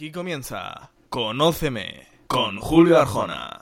Aquí 0.00 0.10
comienza 0.10 0.92
Conóceme 1.10 2.06
con 2.26 2.58
Julio 2.58 2.98
Arjona. 2.98 3.60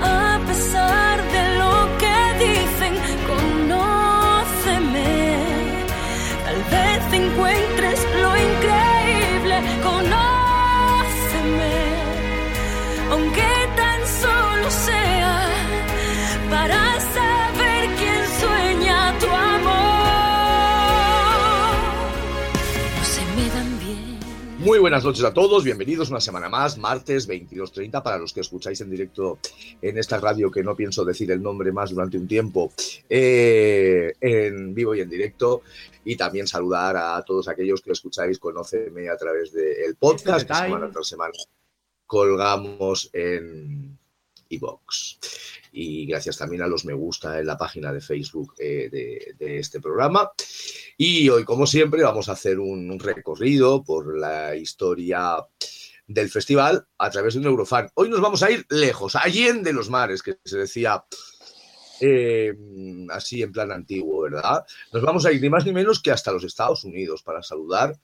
A 0.00 0.40
pesar 0.46 1.22
de 1.30 1.53
Muy 24.64 24.78
buenas 24.78 25.04
noches 25.04 25.22
a 25.24 25.34
todos, 25.34 25.62
bienvenidos 25.62 26.08
una 26.08 26.22
semana 26.22 26.48
más, 26.48 26.78
martes 26.78 27.28
22.30 27.28 28.02
para 28.02 28.16
los 28.16 28.32
que 28.32 28.40
escucháis 28.40 28.80
en 28.80 28.88
directo 28.88 29.38
en 29.82 29.98
esta 29.98 30.18
radio 30.18 30.50
que 30.50 30.62
no 30.62 30.74
pienso 30.74 31.04
decir 31.04 31.30
el 31.32 31.42
nombre 31.42 31.70
más 31.70 31.90
durante 31.90 32.16
un 32.16 32.26
tiempo, 32.26 32.72
eh, 33.10 34.14
en 34.18 34.74
vivo 34.74 34.94
y 34.94 35.02
en 35.02 35.10
directo. 35.10 35.64
Y 36.06 36.16
también 36.16 36.46
saludar 36.46 36.96
a 36.96 37.22
todos 37.26 37.46
aquellos 37.48 37.82
que 37.82 37.92
escucháis, 37.92 38.38
conóceme 38.38 39.10
a 39.10 39.18
través 39.18 39.52
del 39.52 39.96
podcast 39.96 40.48
que 40.48 40.54
semana 40.54 40.90
tras 40.90 41.08
semana 41.08 41.34
colgamos 42.06 43.10
en 43.12 43.98
iBox. 44.48 45.18
Y 45.72 46.06
gracias 46.06 46.38
también 46.38 46.62
a 46.62 46.68
los 46.68 46.86
me 46.86 46.94
gusta 46.94 47.38
en 47.38 47.46
la 47.46 47.58
página 47.58 47.92
de 47.92 48.00
Facebook 48.00 48.54
eh, 48.58 48.88
de, 48.90 49.34
de 49.38 49.58
este 49.58 49.78
programa. 49.78 50.30
Y 50.96 51.28
hoy, 51.28 51.44
como 51.44 51.66
siempre, 51.66 52.02
vamos 52.02 52.28
a 52.28 52.32
hacer 52.32 52.60
un, 52.60 52.98
recorrido 53.00 53.82
por 53.82 54.16
la 54.16 54.54
historia 54.54 55.44
del 56.06 56.30
festival 56.30 56.86
a 56.98 57.10
través 57.10 57.34
de 57.34 57.40
un 57.40 57.46
Eurofan. 57.46 57.90
Hoy 57.94 58.08
nos 58.08 58.20
vamos 58.20 58.42
a 58.42 58.50
ir 58.50 58.64
lejos, 58.70 59.16
allende 59.16 59.72
los 59.72 59.90
mares, 59.90 60.22
que 60.22 60.36
se 60.44 60.58
decía 60.58 61.04
eh, 62.00 62.54
así 63.10 63.42
en 63.42 63.50
plan 63.50 63.72
antiguo, 63.72 64.22
¿verdad? 64.22 64.64
Nos 64.92 65.02
vamos 65.02 65.26
a 65.26 65.32
ir 65.32 65.42
ni 65.42 65.50
más 65.50 65.64
ni 65.66 65.72
menos 65.72 66.00
que 66.00 66.12
hasta 66.12 66.30
los 66.30 66.44
Estados 66.44 66.84
Unidos 66.84 67.22
para 67.22 67.42
saludar 67.42 67.98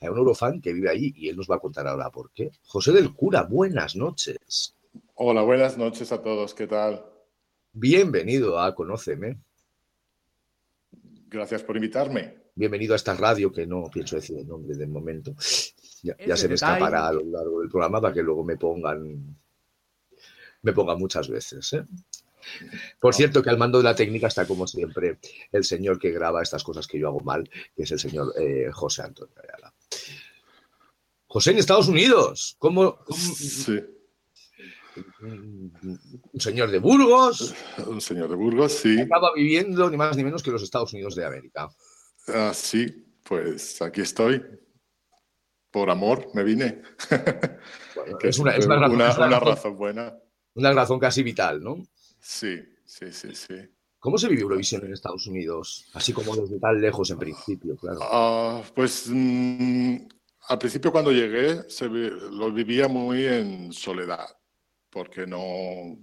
a 0.00 0.10
un 0.10 0.18
Eurofan 0.18 0.60
que 0.60 0.72
vive 0.72 0.88
allí 0.88 1.12
y 1.16 1.28
él 1.30 1.36
nos 1.36 1.50
va 1.50 1.56
a 1.56 1.60
contar 1.60 1.88
ahora 1.88 2.10
por 2.10 2.30
qué. 2.32 2.52
José 2.62 2.92
del 2.92 3.12
Cura, 3.12 3.42
buenas 3.42 3.96
noches. 3.96 4.76
Hola, 5.14 5.42
buenas 5.42 5.76
noches 5.76 6.12
a 6.12 6.22
todos, 6.22 6.54
¿qué 6.54 6.68
tal? 6.68 7.04
Bienvenido 7.72 8.60
a 8.60 8.74
Conóceme. 8.74 9.38
Gracias 11.30 11.62
por 11.62 11.76
invitarme. 11.76 12.34
Bienvenido 12.56 12.92
a 12.92 12.96
esta 12.96 13.14
radio 13.14 13.52
que 13.52 13.64
no 13.66 13.84
pienso 13.92 14.16
decir 14.16 14.36
el 14.38 14.46
nombre 14.48 14.76
del 14.76 14.88
momento. 14.88 15.32
Ya, 16.02 16.14
se 16.36 16.48
me 16.48 16.54
detalle. 16.54 16.54
escapará 16.54 17.06
a 17.08 17.12
lo 17.12 17.24
largo 17.24 17.60
del 17.60 17.68
programa 17.68 18.00
para 18.00 18.12
que 18.12 18.22
luego 18.22 18.42
me 18.44 18.56
pongan 18.56 19.36
me 20.62 20.72
pongan 20.72 20.98
muchas 20.98 21.28
veces. 21.28 21.72
¿eh? 21.74 21.84
Por 22.98 23.14
cierto, 23.14 23.42
que 23.42 23.50
al 23.50 23.58
mando 23.58 23.78
de 23.78 23.84
la 23.84 23.94
técnica 23.94 24.26
está 24.26 24.44
como 24.46 24.66
siempre 24.66 25.18
el 25.52 25.64
señor 25.64 25.98
que 25.98 26.10
graba 26.10 26.42
estas 26.42 26.64
cosas 26.64 26.86
que 26.86 26.98
yo 26.98 27.08
hago 27.08 27.20
mal, 27.20 27.48
que 27.76 27.84
es 27.84 27.90
el 27.92 27.98
señor 28.00 28.34
eh, 28.38 28.68
José 28.72 29.02
Antonio 29.02 29.34
Ayala. 29.42 29.72
José 31.26 31.52
en 31.52 31.58
Estados 31.58 31.86
Unidos, 31.88 32.56
¿cómo, 32.58 32.96
cómo- 33.04 33.18
Sí, 33.20 33.78
un 35.22 36.40
señor 36.40 36.70
de 36.70 36.78
Burgos 36.78 37.54
un 37.86 38.00
señor 38.00 38.28
de 38.28 38.36
Burgos, 38.36 38.72
sí. 38.72 39.00
acaba 39.00 39.32
viviendo 39.34 39.88
ni 39.90 39.96
más 39.96 40.16
ni 40.16 40.24
menos 40.24 40.42
que 40.42 40.50
los 40.50 40.62
Estados 40.62 40.92
Unidos 40.92 41.14
de 41.14 41.24
América? 41.24 41.68
Ah, 42.28 42.52
sí, 42.54 42.86
pues 43.24 43.80
aquí 43.82 44.00
estoy. 44.02 44.42
Por 45.70 45.88
amor 45.90 46.28
me 46.34 46.42
vine. 46.44 46.82
Bueno, 47.94 48.18
es 48.22 48.38
una, 48.38 48.52
es 48.52 48.64
una 48.66 48.76
razón, 48.76 48.94
una- 48.96 49.04
una 49.16 49.28
razón- 49.28 49.48
razón 49.48 49.76
buena. 49.76 50.14
una 50.54 50.72
razón 50.72 50.98
casi 50.98 51.22
vital, 51.22 51.62
¿no? 51.62 51.76
Sí, 52.20 52.56
sí, 52.84 53.12
sí, 53.12 53.34
sí. 53.34 53.54
¿Cómo 53.98 54.16
se 54.16 54.28
vive 54.28 54.40
Eurovisión 54.42 54.84
en 54.86 54.94
Estados 54.94 55.26
Unidos? 55.26 55.84
Así 55.92 56.12
como 56.12 56.34
desde 56.34 56.58
tan 56.58 56.80
lejos 56.80 57.10
en 57.10 57.18
principio, 57.18 57.76
claro. 57.76 57.98
Ah, 58.02 58.62
pues 58.74 59.06
mm, 59.08 59.96
al 60.48 60.58
principio 60.58 60.90
cuando 60.92 61.12
llegué 61.12 61.68
se 61.68 61.88
lo 61.88 62.50
vivía 62.52 62.88
muy 62.88 63.26
en 63.26 63.72
soledad, 63.72 64.26
porque 64.90 65.26
no... 65.26 65.98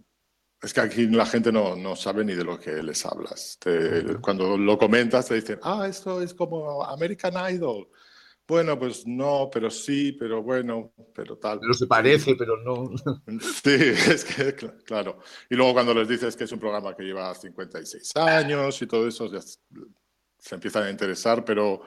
Es 0.61 0.73
que 0.73 0.81
aquí 0.81 1.05
la 1.07 1.25
gente 1.27 1.51
no, 1.51 1.75
no 1.75 1.95
sabe 1.95 2.25
ni 2.25 2.33
de 2.33 2.43
lo 2.43 2.59
que 2.59 2.81
les 2.81 3.05
hablas. 3.05 3.57
Te- 3.59 4.17
Cuando 4.21 4.57
lo 4.57 4.77
comentas 4.77 5.27
te 5.27 5.35
dicen, 5.35 5.59
ah, 5.61 5.85
esto 5.87 6.21
es 6.21 6.33
como 6.33 6.83
American 6.83 7.33
Idol. 7.53 7.87
Bueno, 8.47 8.79
pues 8.79 9.05
no, 9.05 9.49
pero 9.51 9.69
sí, 9.69 10.13
pero 10.13 10.41
bueno, 10.41 10.93
pero 11.13 11.37
tal. 11.37 11.59
Pero 11.59 11.73
se 11.73 11.85
parece, 11.85 12.35
pero 12.35 12.57
no. 12.57 12.89
Sí, 13.63 13.71
es 13.71 14.25
que, 14.25 14.55
cl- 14.55 14.83
claro. 14.83 15.19
Y 15.49 15.55
luego 15.55 15.73
cuando 15.73 15.93
les 15.93 16.07
dices 16.07 16.35
que 16.35 16.45
es 16.45 16.51
un 16.51 16.59
programa 16.59 16.95
que 16.95 17.03
lleva 17.03 17.35
56 17.35 18.15
años 18.15 18.81
y 18.81 18.87
todo 18.87 19.07
eso, 19.07 19.31
ya 19.31 19.41
se 19.41 20.55
empiezan 20.55 20.83
a 20.83 20.89
interesar, 20.89 21.43
pero, 21.45 21.81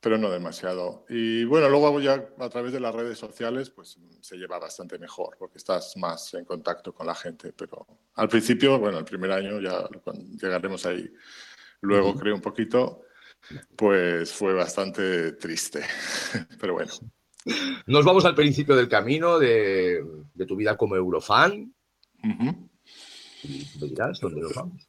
pero 0.00 0.16
no 0.16 0.30
demasiado. 0.30 1.04
Y 1.08 1.44
bueno, 1.44 1.68
luego 1.68 2.00
ya 2.00 2.28
a 2.38 2.48
través 2.48 2.72
de 2.72 2.80
las 2.80 2.94
redes 2.94 3.18
sociales, 3.18 3.70
pues 3.70 3.98
se 4.20 4.36
lleva 4.36 4.58
bastante 4.58 4.98
mejor, 4.98 5.36
porque 5.38 5.58
estás 5.58 5.96
más 5.96 6.34
en 6.34 6.44
contacto 6.44 6.92
con 6.92 7.06
la 7.06 7.14
gente. 7.14 7.52
Pero 7.52 7.86
al 8.14 8.28
principio, 8.28 8.78
bueno, 8.78 8.98
el 8.98 9.04
primer 9.04 9.32
año 9.32 9.60
ya 9.60 9.88
llegaremos 10.40 10.86
ahí. 10.86 11.10
Luego 11.80 12.14
creo 12.14 12.34
un 12.34 12.40
poquito, 12.40 13.02
pues 13.76 14.32
fue 14.32 14.54
bastante 14.54 15.32
triste. 15.32 15.82
Pero 16.60 16.74
bueno. 16.74 16.92
Nos 17.86 18.04
vamos 18.04 18.24
al 18.24 18.34
principio 18.34 18.76
del 18.76 18.88
camino 18.88 19.38
de, 19.38 20.04
de 20.34 20.46
tu 20.46 20.54
vida 20.54 20.76
como 20.76 20.96
Eurofan. 20.96 21.74
Ujú. 22.22 22.68
Y 23.44 23.66
me 23.80 23.88
dirás 23.88 24.20
dónde 24.20 24.40
nos 24.42 24.54
vamos. 24.54 24.88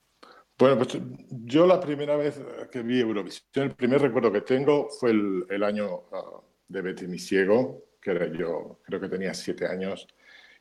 Bueno, 0.60 0.78
pues 0.78 0.98
yo 1.30 1.66
la 1.66 1.80
primera 1.80 2.18
vez 2.18 2.40
que 2.70 2.82
vi 2.82 3.00
Eurovisión, 3.00 3.66
el 3.68 3.76
primer 3.76 4.02
recuerdo 4.02 4.32
que 4.32 4.42
tengo 4.42 4.90
fue 4.90 5.12
el, 5.12 5.46
el 5.50 5.64
año 5.64 6.04
ah, 6.12 6.42
de 6.68 6.82
Betty 6.82 7.08
mi 7.08 7.18
ciego, 7.18 7.86
que 8.02 8.12
era 8.12 8.28
yo, 8.28 8.80
creo 8.84 9.00
que 9.00 9.08
tenía 9.08 9.34
siete 9.34 9.66
años, 9.66 10.06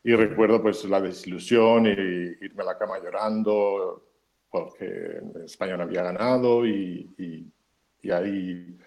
y 0.05 0.15
recuerdo 0.15 0.63
pues 0.63 0.85
la 0.85 1.01
desilusión 1.01 1.87
y 1.87 1.91
irme 1.91 2.63
a 2.63 2.67
la 2.67 2.79
cama 2.79 2.99
llorando 3.03 4.05
porque 4.51 5.21
España 5.45 5.77
no 5.77 5.83
había 5.83 6.05
ganado 6.05 6.65
y, 6.65 7.11
y- 7.19 7.53
y 8.01 8.11
ahí 8.13 8.79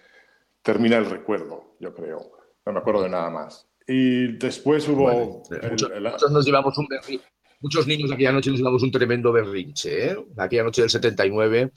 termina 0.62 0.98
el 0.98 1.10
recuerdo, 1.10 1.76
yo 1.82 1.94
creo. 1.94 2.32
No 2.66 2.72
me 2.72 2.80
acuerdo 2.80 3.04
de 3.04 3.10
nada 3.10 3.30
más. 3.30 3.68
Y 3.86 4.38
después 4.38 4.88
hubo... 4.88 5.04
Vale. 5.04 5.30
el- 5.62 5.72
Muchos, 5.72 5.92
el- 5.92 6.04
muchos 6.04 6.32
nos 6.32 6.46
llevamos 6.46 6.78
un 6.78 6.88
berrinche. 6.88 7.26
Muchos 7.62 7.86
niños 7.86 8.12
aquella 8.12 8.32
noche 8.32 8.50
nos 8.50 8.60
llevamos 8.60 8.84
un 8.84 8.92
tremendo 8.92 9.32
berrinche. 9.32 10.08
¿eh? 10.08 10.18
Aquella 10.38 10.64
noche 10.64 10.82
del 10.82 10.90
79, 10.90 11.72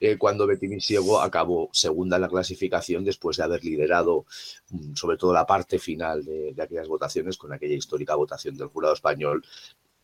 eh, 0.00 0.16
cuando 0.16 0.46
Betty 0.46 0.68
Misiego 0.68 1.20
acabó 1.20 1.70
segunda 1.72 2.16
en 2.16 2.22
la 2.22 2.28
clasificación 2.28 3.04
después 3.04 3.36
de 3.36 3.42
haber 3.42 3.64
liderado 3.64 4.26
mm, 4.70 4.94
sobre 4.94 5.16
todo 5.16 5.32
la 5.32 5.46
parte 5.46 5.78
final 5.78 6.24
de, 6.24 6.54
aquellas 6.60 6.88
votaciones 6.88 7.36
con 7.36 7.52
aquella 7.52 7.74
histórica 7.74 8.14
votación 8.14 8.56
del 8.56 8.68
jurado 8.68 8.94
español 8.94 9.44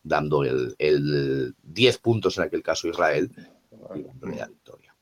dando 0.02 0.42
el, 0.44 0.74
el 0.78 1.54
10 1.62 1.98
puntos 1.98 2.38
en 2.38 2.44
aquel 2.44 2.62
caso 2.62 2.88
Israel 2.88 3.30
y 3.94 4.02
la 4.36 4.46
victoria. 4.46 4.96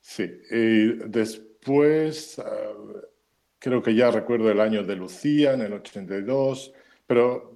Sí, 0.00 0.30
y 0.50 0.86
después 1.08 2.38
eh, 2.38 2.42
creo 3.58 3.82
que 3.82 3.94
ya 3.94 4.10
recuerdo 4.10 4.50
el 4.50 4.60
año 4.60 4.82
de 4.82 4.96
Lucía 4.96 5.54
en 5.54 5.62
el 5.62 5.72
82, 5.72 6.72
pero 7.06 7.51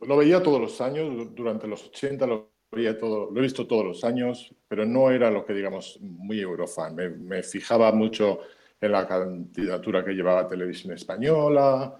lo 0.00 0.16
veía 0.16 0.42
todos 0.42 0.60
los 0.60 0.80
años, 0.80 1.14
du- 1.14 1.30
durante 1.34 1.66
los 1.66 1.86
80 1.86 2.26
lo 2.26 2.50
veía 2.70 2.98
todo, 2.98 3.30
lo 3.30 3.38
he 3.38 3.42
visto 3.42 3.66
todos 3.66 3.84
los 3.84 4.04
años, 4.04 4.54
pero 4.68 4.84
no 4.86 5.10
era 5.10 5.30
lo 5.30 5.44
que 5.44 5.52
digamos 5.52 5.98
muy 6.00 6.40
eurofan. 6.40 6.94
Me, 6.94 7.08
me 7.10 7.42
fijaba 7.42 7.92
mucho 7.92 8.40
en 8.80 8.92
la 8.92 9.06
candidatura 9.06 10.04
que 10.04 10.12
llevaba 10.12 10.48
Televisión 10.48 10.92
Española 10.94 11.96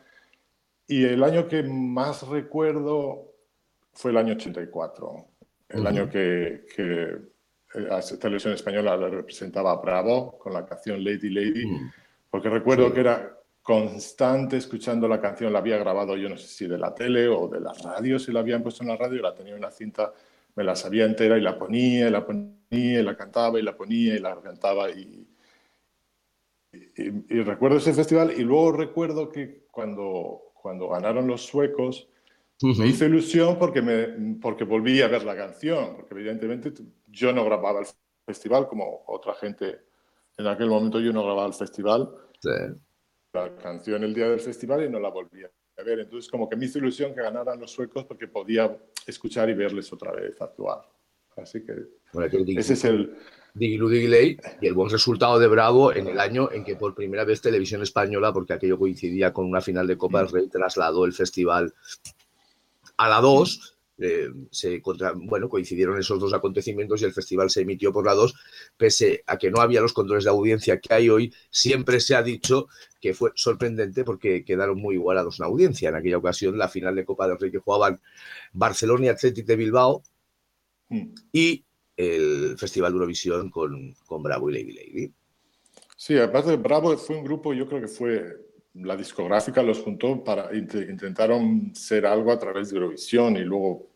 y 0.86 1.04
el 1.04 1.22
año 1.22 1.46
que 1.46 1.62
más 1.62 2.26
recuerdo 2.28 3.32
fue 3.92 4.10
el 4.10 4.16
año 4.16 4.32
84, 4.34 5.26
el 5.68 5.78
Ujú. 5.80 5.88
año 5.88 6.08
que, 6.10 6.64
que 6.74 7.16
a 7.90 8.00
televisión 8.18 8.52
española 8.54 8.96
representaba 9.08 9.74
Bravo 9.80 10.38
con 10.38 10.52
la 10.52 10.66
canción 10.66 11.02
Lady 11.04 11.30
Lady, 11.30 11.66
Mm. 11.66 11.90
porque 12.30 12.48
recuerdo 12.50 12.88
Sí. 12.88 12.94
que 12.94 13.00
era 13.00 13.38
constante 13.62 14.56
escuchando 14.56 15.06
la 15.06 15.20
canción, 15.20 15.52
la 15.52 15.60
había 15.60 15.78
grabado 15.78 16.16
yo 16.16 16.28
no 16.28 16.36
sé 16.36 16.48
si 16.48 16.66
de 16.66 16.78
la 16.78 16.94
tele 16.94 17.28
o 17.28 17.46
de 17.48 17.60
la 17.60 17.72
radio, 17.72 18.18
si 18.18 18.32
la 18.32 18.40
habían 18.40 18.62
puesto 18.62 18.82
en 18.82 18.88
la 18.88 18.96
radio, 18.96 19.22
la 19.22 19.34
tenía 19.34 19.52
en 19.52 19.58
una 19.58 19.70
cinta, 19.70 20.12
me 20.56 20.64
la 20.64 20.74
sabía 20.74 21.04
entera 21.04 21.38
y 21.38 21.40
la 21.40 21.56
ponía, 21.58 22.08
y 22.08 22.10
la 22.10 22.26
ponía, 22.26 23.00
y 23.00 23.02
la 23.02 23.16
cantaba, 23.16 23.58
y 23.58 23.62
la 23.62 23.76
ponía, 23.76 24.14
y 24.14 24.18
la 24.18 24.40
cantaba, 24.40 24.90
y, 24.90 25.26
y, 26.72 27.02
y 27.28 27.42
recuerdo 27.42 27.76
ese 27.78 27.94
festival, 27.94 28.32
y 28.36 28.42
luego 28.42 28.72
recuerdo 28.72 29.28
que 29.28 29.66
cuando, 29.70 30.52
cuando 30.54 30.88
ganaron 30.88 31.26
los 31.26 31.42
suecos, 31.42 32.08
me 32.62 32.86
hizo 32.86 33.04
ilusión 33.04 33.58
porque, 33.58 33.82
me, 33.82 34.36
porque 34.40 34.62
volví 34.64 35.02
a 35.02 35.08
ver 35.08 35.24
la 35.24 35.34
canción, 35.34 35.96
porque 35.96 36.14
evidentemente 36.14 36.72
yo 37.08 37.32
no 37.32 37.44
grababa 37.44 37.80
el 37.80 37.86
festival 38.24 38.68
como 38.68 39.02
otra 39.06 39.34
gente. 39.34 39.80
En 40.36 40.46
aquel 40.46 40.68
momento 40.68 41.00
yo 41.00 41.12
no 41.12 41.24
grababa 41.24 41.46
el 41.48 41.54
festival, 41.54 42.08
Sí. 42.40 42.50
La 43.32 43.56
canción 43.56 44.04
el 44.04 44.12
día 44.12 44.28
del 44.28 44.40
festival 44.40 44.84
y 44.84 44.90
no 44.90 45.00
la 45.00 45.08
volví 45.08 45.42
a 45.42 45.82
ver. 45.82 46.00
Entonces 46.00 46.30
como 46.30 46.48
que 46.48 46.56
me 46.56 46.66
hizo 46.66 46.78
ilusión 46.78 47.14
que 47.14 47.22
ganaran 47.22 47.58
los 47.58 47.70
suecos 47.70 48.04
porque 48.04 48.28
podía 48.28 48.76
escuchar 49.06 49.48
y 49.48 49.54
verles 49.54 49.92
otra 49.92 50.12
vez 50.12 50.40
actuar. 50.40 50.82
Así 51.36 51.64
que 51.64 51.74
Bueno, 52.12 52.44
ese 52.58 52.74
es 52.74 52.84
el... 52.84 53.16
Digilu 53.54 53.92
y 53.92 54.66
el 54.66 54.72
buen 54.72 54.88
resultado 54.88 55.38
de 55.38 55.46
Bravo 55.46 55.92
en 55.92 56.06
el 56.06 56.18
año 56.18 56.50
en 56.50 56.64
que 56.64 56.74
por 56.74 56.94
primera 56.94 57.24
vez 57.24 57.42
Televisión 57.42 57.82
Española, 57.82 58.32
porque 58.32 58.54
aquello 58.54 58.78
coincidía 58.78 59.30
con 59.30 59.44
una 59.44 59.60
final 59.60 59.86
de 59.86 59.98
Copa 59.98 60.20
del 60.20 60.30
Rey, 60.30 60.48
trasladó 60.48 61.04
el 61.04 61.12
festival 61.12 61.74
a 62.96 63.08
la 63.10 63.20
2. 63.20 63.78
Eh, 63.98 64.28
se 64.50 64.80
contra- 64.82 65.12
bueno, 65.14 65.48
coincidieron 65.48 65.98
esos 65.98 66.18
dos 66.18 66.32
acontecimientos 66.34 67.02
y 67.02 67.04
el 67.04 67.12
festival 67.12 67.50
se 67.50 67.60
emitió 67.62 67.92
por 67.92 68.04
la 68.06 68.14
2, 68.14 68.34
pese 68.76 69.22
a 69.26 69.38
que 69.38 69.50
no 69.50 69.60
había 69.60 69.80
los 69.80 69.92
controles 69.92 70.24
de 70.24 70.30
audiencia 70.30 70.80
que 70.80 70.94
hay 70.94 71.08
hoy, 71.10 71.32
siempre 71.50 72.00
se 72.00 72.14
ha 72.14 72.22
dicho 72.22 72.68
que 73.00 73.14
fue 73.14 73.30
sorprendente 73.34 74.04
porque 74.04 74.44
quedaron 74.44 74.78
muy 74.80 74.94
igualados 74.96 75.38
en 75.40 75.46
audiencia. 75.46 75.88
En 75.90 75.96
aquella 75.96 76.18
ocasión, 76.18 76.58
la 76.58 76.68
final 76.68 76.94
de 76.96 77.04
Copa 77.04 77.28
del 77.28 77.38
Rey 77.38 77.50
que 77.50 77.58
jugaban 77.58 78.00
Barcelona 78.52 79.06
y 79.06 79.08
Athletic 79.08 79.46
de 79.46 79.56
Bilbao, 79.56 80.02
Mm. 80.90 81.14
y 81.32 81.64
el 81.96 82.56
Festival 82.58 82.92
de 82.92 82.96
Eurovisión 82.96 83.50
con, 83.50 83.94
con 84.06 84.22
Bravo 84.22 84.50
y 84.50 84.52
Lady 84.54 84.72
Lady. 84.72 85.12
Sí, 85.96 86.18
aparte 86.18 86.56
Bravo 86.56 86.96
fue 86.98 87.16
un 87.16 87.24
grupo, 87.24 87.54
yo 87.54 87.66
creo 87.66 87.80
que 87.80 87.88
fue 87.88 88.36
la 88.74 88.96
discográfica 88.96 89.62
los 89.62 89.80
juntó 89.80 90.24
para 90.24 90.50
int- 90.52 90.88
intentaron 90.90 91.74
ser 91.74 92.06
algo 92.06 92.32
a 92.32 92.38
través 92.38 92.70
de 92.70 92.76
Eurovisión 92.76 93.36
y 93.36 93.40
luego 93.40 93.90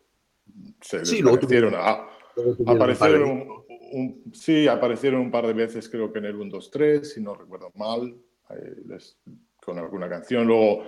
se 0.81 1.05
Sí. 1.05 1.17
Ah, 1.19 1.23
Luego 1.23 1.38
tuvieron 1.38 1.73
de- 1.73 2.70
aparecieron 2.70 3.31
un, 3.31 3.49
un- 3.93 4.25
sí, 4.34 4.69
aparecieron 4.69 5.20
un 5.23 5.31
par 5.31 5.46
de 5.46 5.55
veces 5.55 5.88
creo 5.88 6.12
que 6.12 6.19
en 6.19 6.26
el 6.26 6.37
1 6.37 6.50
2 6.50 6.70
3, 6.70 7.14
si 7.14 7.20
no 7.23 7.34
recuerdo 7.34 7.70
mal, 7.76 8.14
eh, 8.50 8.76
les- 8.87 9.17
con 9.64 9.78
alguna 9.78 10.08
canción. 10.08 10.46
Luego 10.46 10.82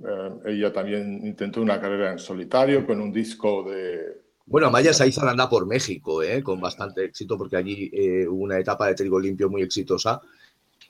eh, 0.00 0.30
ella 0.46 0.72
también 0.72 1.20
intentó 1.26 1.60
una 1.60 1.80
carrera 1.80 2.12
en 2.12 2.18
solitario 2.18 2.86
con 2.86 3.00
un 3.00 3.12
disco 3.12 3.64
de 3.68 4.22
Bueno, 4.46 4.68
Amaya 4.68 4.94
Saizar 4.94 5.28
anda 5.28 5.50
por 5.50 5.66
México, 5.66 6.22
¿eh? 6.22 6.42
con 6.42 6.60
bastante 6.60 7.04
éxito, 7.04 7.36
porque 7.36 7.56
allí 7.56 7.90
eh, 7.92 8.26
hubo 8.26 8.42
una 8.44 8.58
etapa 8.58 8.86
de 8.86 8.94
trigo 8.94 9.20
limpio 9.20 9.50
muy 9.50 9.60
exitosa. 9.62 10.22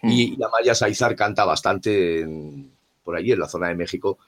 Y, 0.03 0.35
y 0.39 0.43
Amaya 0.43 0.75
Saizar 0.75 1.15
canta 1.17 1.45
bastante 1.45 2.21
en- 2.21 2.73
por 3.03 3.17
allí, 3.17 3.33
en 3.33 3.41
la 3.41 3.49
zona 3.49 3.69
de 3.69 3.75
México, 3.75 4.19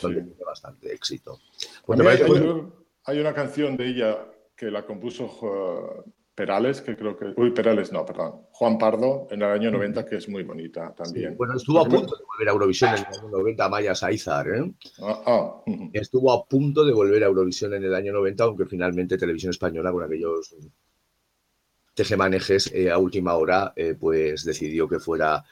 donde 0.00 0.20
Sí. 0.20 0.26
tiene 0.28 0.44
bastante 0.44 0.92
éxito. 0.94 1.40
Pues 1.84 1.98
¿te 1.98 2.02
mí 2.04 2.10
hay, 2.10 2.18
parece? 2.18 2.38
hay- 2.48 2.62
hay 3.04 3.20
una 3.20 3.34
canción 3.34 3.76
de 3.76 3.86
ella 3.88 4.18
que 4.56 4.70
la 4.70 4.84
compuso 4.84 5.26
eh, 5.42 6.10
Perales, 6.34 6.80
que 6.80 6.96
creo 6.96 7.18
que. 7.18 7.34
Uy, 7.36 7.50
Perales, 7.50 7.92
no, 7.92 8.04
perdón. 8.06 8.46
Juan 8.52 8.78
Pardo, 8.78 9.26
en 9.30 9.42
el 9.42 9.48
año 9.50 9.70
90, 9.70 10.06
que 10.06 10.16
es 10.16 10.26
muy 10.28 10.42
bonita 10.42 10.94
también. 10.94 11.36
Bueno, 11.36 11.54
estuvo 11.54 11.80
a 11.80 11.84
punto 11.84 12.16
de 12.16 12.24
volver 12.24 12.48
a 12.48 12.52
Eurovisión 12.52 12.90
en 12.94 12.98
el 13.00 13.04
año 13.20 13.28
90, 13.30 13.64
Amaya 13.66 13.94
Saizar. 13.94 14.48
¿eh? 14.48 14.72
Ah, 15.02 15.22
ah. 15.26 15.62
Estuvo 15.92 16.32
a 16.32 16.46
punto 16.46 16.82
de 16.84 16.92
volver 16.94 17.22
a 17.24 17.26
Eurovisión 17.26 17.74
en 17.74 17.84
el 17.84 17.94
año 17.94 18.12
90, 18.14 18.44
aunque 18.44 18.64
finalmente 18.64 19.18
Televisión 19.18 19.50
Española, 19.50 19.92
con 19.92 20.02
aquellos 20.04 20.54
tejemanejes 22.00 22.72
eh, 22.72 22.90
a 22.90 22.96
última 22.96 23.34
hora, 23.34 23.74
eh, 23.76 23.94
pues 23.98 24.42
decidió 24.42 24.88
que 24.88 24.98
fuera 24.98 25.44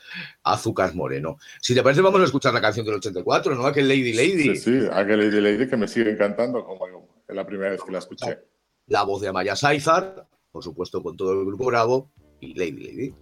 Azúcar 0.43 0.95
Moreno. 0.95 1.37
Si 1.61 1.75
te 1.75 1.83
parece, 1.83 2.01
vamos 2.01 2.23
a 2.23 2.25
escuchar 2.25 2.55
la 2.55 2.61
canción 2.63 2.87
del 2.87 2.95
84, 2.95 3.55
¿no? 3.55 3.67
Aquel 3.67 3.87
Lady 3.87 4.15
Lady. 4.15 4.57
Sí, 4.57 4.57
sí, 4.57 4.89
aquel 4.91 5.29
Lady 5.29 5.43
Lady 5.43 5.69
que 5.69 5.77
me 5.77 5.87
sigue 5.87 6.11
encantando 6.11 6.65
como 6.65 6.87
es 7.29 7.37
la 7.37 7.47
primera 7.47 7.73
vez 7.73 7.83
que 7.83 7.93
la 7.93 7.99
escuché. 7.99 8.39
La 8.87 9.03
voz 9.03 9.21
de 9.21 9.29
Amaya 9.29 9.57
Saizar, 9.57 10.27
por 10.51 10.65
supuesto 10.65 11.03
con 11.03 11.19
todo 11.19 11.39
el 11.39 11.45
grupo 11.45 11.67
Bravo, 11.67 12.11
y 12.41 12.55
Lady 12.55 12.83
Lady. 12.83 13.15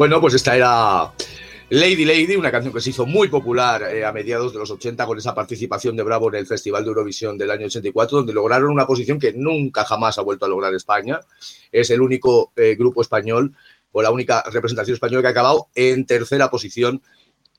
Bueno, 0.00 0.18
pues 0.18 0.32
esta 0.32 0.56
era 0.56 1.12
Lady 1.68 2.06
Lady, 2.06 2.34
una 2.34 2.50
canción 2.50 2.72
que 2.72 2.80
se 2.80 2.88
hizo 2.88 3.04
muy 3.04 3.28
popular 3.28 3.82
eh, 3.82 4.02
a 4.02 4.12
mediados 4.12 4.54
de 4.54 4.58
los 4.58 4.70
80 4.70 5.04
con 5.04 5.18
esa 5.18 5.34
participación 5.34 5.94
de 5.94 6.02
Bravo 6.02 6.30
en 6.30 6.36
el 6.36 6.46
Festival 6.46 6.84
de 6.84 6.88
Eurovisión 6.88 7.36
del 7.36 7.50
año 7.50 7.66
84, 7.66 8.16
donde 8.16 8.32
lograron 8.32 8.70
una 8.70 8.86
posición 8.86 9.18
que 9.18 9.34
nunca 9.34 9.84
jamás 9.84 10.16
ha 10.16 10.22
vuelto 10.22 10.46
a 10.46 10.48
lograr 10.48 10.74
España. 10.74 11.20
Es 11.70 11.90
el 11.90 12.00
único 12.00 12.50
eh, 12.56 12.76
grupo 12.78 13.02
español 13.02 13.54
o 13.92 14.00
la 14.00 14.10
única 14.10 14.42
representación 14.50 14.94
española 14.94 15.20
que 15.20 15.28
ha 15.28 15.32
acabado 15.32 15.68
en 15.74 16.06
tercera 16.06 16.50
posición 16.50 17.02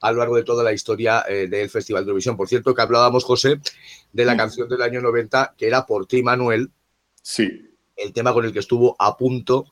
a 0.01 0.11
lo 0.11 0.17
largo 0.17 0.35
de 0.35 0.43
toda 0.43 0.63
la 0.63 0.73
historia 0.73 1.23
eh, 1.29 1.47
del 1.47 1.69
Festival 1.69 2.05
de 2.05 2.09
Eurovisión. 2.09 2.37
Por 2.37 2.47
cierto, 2.47 2.73
que 2.73 2.81
hablábamos, 2.81 3.23
José, 3.23 3.61
de 4.13 4.25
la 4.25 4.35
canción 4.35 4.67
del 4.67 4.81
año 4.81 4.99
90, 4.99 5.53
que 5.55 5.67
era 5.67 5.85
Por 5.85 6.07
ti, 6.07 6.23
Manuel, 6.23 6.71
Sí. 7.21 7.69
el 7.95 8.11
tema 8.13 8.33
con 8.33 8.45
el 8.45 8.51
que 8.51 8.57
estuvo 8.57 8.95
a 8.97 9.15
punto 9.15 9.67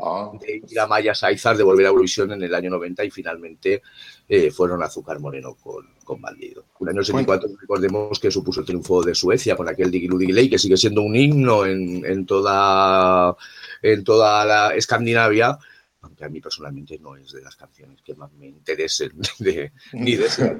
Ah, 0.00 0.30
de 0.40 0.62
ir 0.68 0.78
a 0.78 0.86
Maya 0.86 1.12
Saizar 1.12 1.56
de 1.56 1.64
volver 1.64 1.86
a 1.86 1.88
Eurovisión 1.88 2.30
en 2.30 2.40
el 2.42 2.54
año 2.54 2.70
90 2.70 3.04
y 3.04 3.10
finalmente 3.10 3.82
eh, 4.28 4.50
fueron 4.52 4.80
a 4.80 4.86
Azúcar 4.86 5.18
Moreno 5.18 5.54
con, 5.56 5.88
con 6.04 6.20
Bandido. 6.22 6.66
Un 6.78 6.90
año 6.90 7.00
84, 7.00 7.48
recordemos 7.60 8.20
que 8.20 8.30
supuso 8.30 8.60
el 8.60 8.66
triunfo 8.66 9.02
de 9.02 9.12
Suecia 9.14 9.56
con 9.56 9.68
aquel 9.68 9.90
Digilu 9.90 10.16
Digiley, 10.16 10.48
que 10.48 10.58
sigue 10.58 10.76
siendo 10.76 11.02
un 11.02 11.16
himno 11.16 11.66
en, 11.66 12.04
en 12.06 12.24
toda, 12.26 13.34
en 13.82 14.04
toda 14.04 14.44
la 14.44 14.74
Escandinavia, 14.76 15.58
aunque 16.02 16.24
a 16.24 16.28
mí 16.28 16.40
personalmente 16.40 16.96
no 17.00 17.16
es 17.16 17.32
de 17.32 17.42
las 17.42 17.56
canciones 17.56 18.00
que 18.02 18.14
más 18.14 18.30
me 18.34 18.46
interesen 18.46 19.10
de- 19.40 19.72
ni 19.94 20.14
de 20.14 20.26
ese 20.26 20.54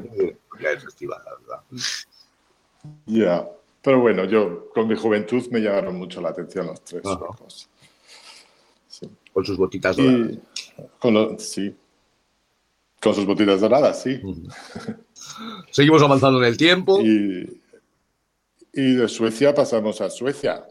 festival, 0.81 1.21
la 1.25 1.31
verdad. 1.37 1.65
ya. 3.07 3.49
Pero 3.81 4.01
bueno, 4.01 4.25
yo 4.25 4.69
con 4.75 4.89
mi 4.89 4.97
juventud 4.97 5.47
me 5.53 5.61
llamaron 5.61 5.95
mucho 5.97 6.21
la 6.21 6.31
atención 6.31 6.67
los 6.67 6.83
tres 6.83 7.03
suecos. 7.05 7.71
Con 9.39 9.45
sus 9.45 9.57
botitas 9.57 9.97
doradas. 9.97 10.33
Y 10.33 10.41
con 10.99 11.15
lo- 11.15 11.39
sí. 11.39 11.73
Con 13.01 13.15
sus 13.15 13.25
botitas 13.25 13.61
doradas, 13.61 14.03
sí. 14.03 14.21
Seguimos 15.71 16.03
avanzando 16.03 16.41
en 16.41 16.47
el 16.47 16.57
tiempo. 16.57 17.01
Y, 17.01 17.61
y 18.73 18.95
de 18.97 19.07
Suecia 19.07 19.55
pasamos 19.55 20.01
a 20.01 20.11
Suecia. 20.11 20.67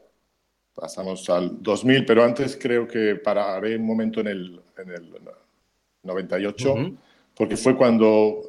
Pasamos 0.76 1.30
al 1.30 1.64
2000, 1.64 2.06
pero 2.06 2.26
antes 2.26 2.58
creo 2.62 2.86
que 2.86 3.16
pararé 3.16 3.78
un 3.78 3.86
momento 3.86 4.20
en 4.20 4.28
el, 4.28 4.62
en 4.78 4.90
el 4.92 5.14
98, 6.04 6.74
Ujú. 6.74 6.98
porque 7.36 7.56
fue 7.56 7.78
cuando... 7.78 8.42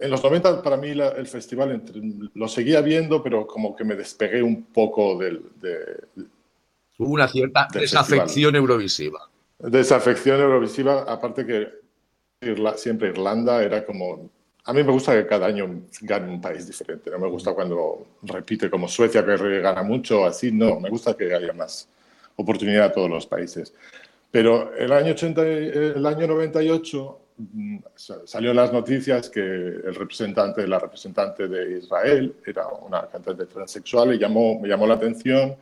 En 0.00 0.10
los 0.12 0.22
90 0.22 0.62
para 0.62 0.76
mí 0.76 0.94
la- 0.94 1.08
el 1.08 1.26
festival 1.26 1.72
entre- 1.72 2.00
lo 2.34 2.46
seguía 2.46 2.80
viendo, 2.82 3.20
pero 3.20 3.48
como 3.48 3.74
que 3.74 3.82
me 3.84 3.96
despegué 3.96 4.42
un 4.44 4.62
poco 4.66 5.18
del, 5.18 5.42
de, 5.60 5.80
Hubo 6.98 7.14
una 7.14 7.26
cierta 7.26 7.66
desafección 7.74 8.54
eurovisiva. 8.54 9.28
De 9.60 9.80
esa 9.80 9.96
afección 9.96 10.40
eurovisiva, 10.40 11.02
aparte 11.02 11.46
que 11.46 11.68
Irla- 12.40 12.76
siempre 12.76 13.08
Irlanda 13.08 13.62
era 13.62 13.84
como... 13.84 14.30
A 14.64 14.72
mí 14.72 14.82
me 14.84 14.92
gusta 14.92 15.14
que 15.14 15.26
cada 15.26 15.46
año 15.46 15.82
gane 16.02 16.30
un 16.32 16.40
país 16.40 16.66
diferente, 16.66 17.10
no 17.10 17.18
me 17.18 17.28
gusta 17.28 17.52
cuando 17.54 18.06
repite 18.22 18.70
como 18.70 18.88
Suecia 18.88 19.24
que 19.24 19.60
gana 19.60 19.82
mucho, 19.82 20.24
así, 20.24 20.52
no, 20.52 20.78
me 20.80 20.90
gusta 20.90 21.16
que 21.16 21.34
haya 21.34 21.52
más 21.52 21.88
oportunidad 22.36 22.84
a 22.86 22.92
todos 22.92 23.10
los 23.10 23.26
países. 23.26 23.74
Pero 24.30 24.72
el 24.74 24.92
año, 24.92 25.12
80, 25.12 25.42
y- 25.42 25.68
el 25.96 26.06
año 26.06 26.26
98 26.26 27.18
mm, 27.38 27.78
sa- 27.96 28.26
salió 28.26 28.50
en 28.50 28.56
las 28.56 28.72
noticias 28.72 29.28
que 29.30 29.40
el 29.40 29.94
representante, 29.94 30.66
la 30.68 30.78
representante 30.78 31.48
de 31.48 31.78
Israel 31.78 32.34
era 32.46 32.66
una 32.68 33.06
cantante 33.08 33.46
transexual 33.46 34.14
y 34.14 34.18
llamó, 34.18 34.60
me 34.60 34.68
llamó 34.68 34.86
la 34.86 34.94
atención. 34.94 35.56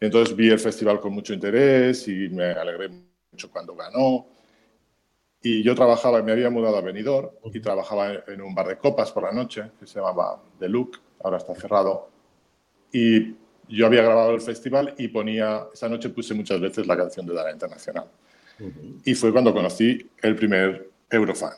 Entonces 0.00 0.34
vi 0.34 0.48
el 0.50 0.58
festival 0.58 0.98
con 1.00 1.12
mucho 1.12 1.34
interés 1.34 2.08
y 2.08 2.28
me 2.30 2.46
alegré 2.52 2.90
cuando 3.48 3.74
ganó. 3.74 4.26
Y 5.42 5.62
yo 5.62 5.74
trabajaba, 5.74 6.22
me 6.22 6.32
había 6.32 6.50
mudado 6.50 6.76
a 6.76 6.82
Benidorm 6.82 7.30
y 7.44 7.60
trabajaba 7.60 8.12
en 8.26 8.42
un 8.42 8.54
bar 8.54 8.68
de 8.68 8.76
copas 8.76 9.10
por 9.10 9.22
la 9.22 9.32
noche 9.32 9.70
que 9.78 9.86
se 9.86 9.98
llamaba 9.98 10.42
The 10.58 10.68
Look, 10.68 10.98
ahora 11.22 11.38
está 11.38 11.54
cerrado. 11.54 12.10
Y 12.92 13.36
yo 13.68 13.86
había 13.86 14.02
grabado 14.02 14.32
el 14.32 14.40
festival 14.40 14.94
y 14.98 15.08
ponía, 15.08 15.66
esa 15.72 15.88
noche 15.88 16.10
puse 16.10 16.34
muchas 16.34 16.60
veces 16.60 16.86
la 16.86 16.96
canción 16.96 17.24
de 17.26 17.34
Dara 17.34 17.52
Internacional. 17.52 18.06
Y 19.04 19.14
fue 19.14 19.32
cuando 19.32 19.54
conocí 19.54 20.10
el 20.20 20.36
primer 20.36 20.90
Eurofan, 21.08 21.54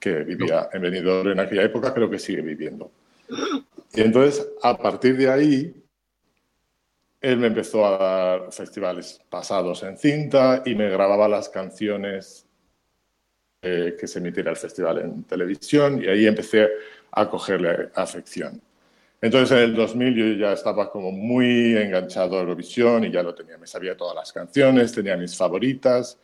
que 0.00 0.24
vivía 0.24 0.68
en 0.72 0.82
Benidorm 0.82 1.30
en 1.30 1.40
aquella 1.40 1.62
época, 1.62 1.94
creo 1.94 2.10
que 2.10 2.18
sigue 2.18 2.42
viviendo. 2.42 2.90
Y 3.94 4.00
entonces, 4.00 4.48
a 4.62 4.76
partir 4.76 5.16
de 5.16 5.30
ahí, 5.30 5.85
él 7.20 7.38
me 7.38 7.46
empezó 7.48 7.84
a 7.86 7.96
dar 7.98 8.52
festivales 8.52 9.20
pasados 9.28 9.82
en 9.82 9.96
cinta 9.96 10.62
y 10.64 10.74
me 10.74 10.88
grababa 10.90 11.28
las 11.28 11.48
canciones 11.48 12.46
eh, 13.62 13.96
que 13.98 14.06
se 14.06 14.18
emitiera 14.18 14.50
el 14.50 14.56
festival 14.56 14.98
en 14.98 15.24
televisión 15.24 16.02
y 16.02 16.06
ahí 16.06 16.26
empecé 16.26 16.68
a 17.12 17.28
cogerle 17.28 17.88
afección. 17.94 18.60
Entonces 19.20 19.56
en 19.56 19.64
el 19.64 19.74
2000 19.74 20.14
yo 20.14 20.32
ya 20.46 20.52
estaba 20.52 20.90
como 20.90 21.10
muy 21.10 21.74
enganchado 21.76 22.36
a 22.36 22.40
Eurovisión 22.40 23.04
y 23.04 23.10
ya 23.10 23.22
lo 23.22 23.34
tenía, 23.34 23.56
me 23.58 23.66
sabía 23.66 23.96
todas 23.96 24.14
las 24.14 24.32
canciones, 24.32 24.92
tenía 24.92 25.16
mis 25.16 25.36
favoritas 25.36 26.18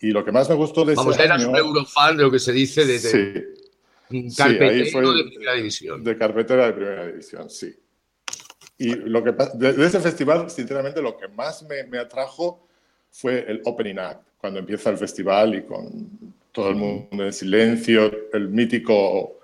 y 0.00 0.10
lo 0.10 0.24
que 0.24 0.32
más 0.32 0.48
me 0.48 0.54
gustó 0.54 0.84
de 0.84 0.94
Vamos, 0.94 1.14
ese 1.16 1.24
eras 1.26 1.40
año... 1.40 1.50
un 1.50 1.56
eurofan 1.56 2.16
de 2.16 2.22
lo 2.22 2.30
que 2.30 2.38
se 2.38 2.52
dice 2.52 2.86
de, 2.86 2.98
de 2.98 3.48
Sí, 4.30 4.36
carpetero 4.36 4.70
ahí 4.84 4.90
fue- 4.90 5.14
de 5.16 5.24
primera 5.24 5.52
división. 5.54 6.02
de 6.02 6.16
carpetera 6.16 6.66
de 6.66 6.72
primera 6.72 7.06
división, 7.06 7.50
sí. 7.50 7.76
Y 8.78 8.94
lo 8.94 9.24
que 9.24 9.32
de, 9.32 9.84
ese 9.84 9.98
festival, 9.98 10.48
sinceramente, 10.48 11.02
lo 11.02 11.16
que 11.16 11.26
más 11.28 11.64
me, 11.64 11.82
me 11.84 11.98
atrajo 11.98 12.66
fue 13.10 13.44
el 13.48 13.60
opening 13.64 13.98
act, 13.98 14.22
cuando 14.38 14.60
empieza 14.60 14.90
el 14.90 14.96
festival 14.96 15.56
y 15.56 15.62
con 15.62 16.34
todo 16.52 16.70
el 16.70 16.76
mundo 16.76 17.24
en 17.24 17.32
silencio, 17.32 18.10
el 18.32 18.48
mítico, 18.48 19.40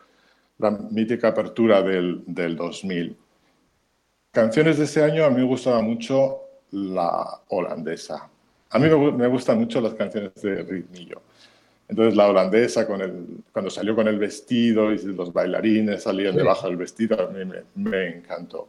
la 0.58 0.70
mítica 0.70 1.28
apertura 1.28 1.82
del, 1.82 2.22
del 2.26 2.56
2000. 2.56 3.16
Canciones 4.30 4.78
de 4.78 4.84
ese 4.84 5.02
año 5.02 5.24
a 5.24 5.30
mí 5.30 5.36
me 5.36 5.46
gustaba 5.46 5.82
mucho 5.82 6.40
la 6.70 7.40
holandesa. 7.48 8.28
A 8.70 8.78
mí 8.78 8.88
me, 8.88 9.12
me 9.12 9.26
gustan 9.26 9.58
mucho 9.58 9.80
las 9.80 9.94
canciones 9.94 10.32
de 10.42 10.62
ritmillo. 10.62 11.22
Entonces 11.88 12.16
la 12.16 12.28
holandesa, 12.28 12.86
con 12.86 13.00
el, 13.00 13.26
cuando 13.52 13.70
salió 13.70 13.94
con 13.94 14.08
el 14.08 14.18
vestido 14.18 14.92
y 14.92 14.98
los 14.98 15.32
bailarines 15.32 16.02
salían 16.04 16.34
debajo 16.34 16.66
del 16.66 16.76
vestido, 16.76 17.20
a 17.20 17.30
mí 17.30 17.44
me, 17.44 17.62
me 17.74 18.16
encantó. 18.16 18.68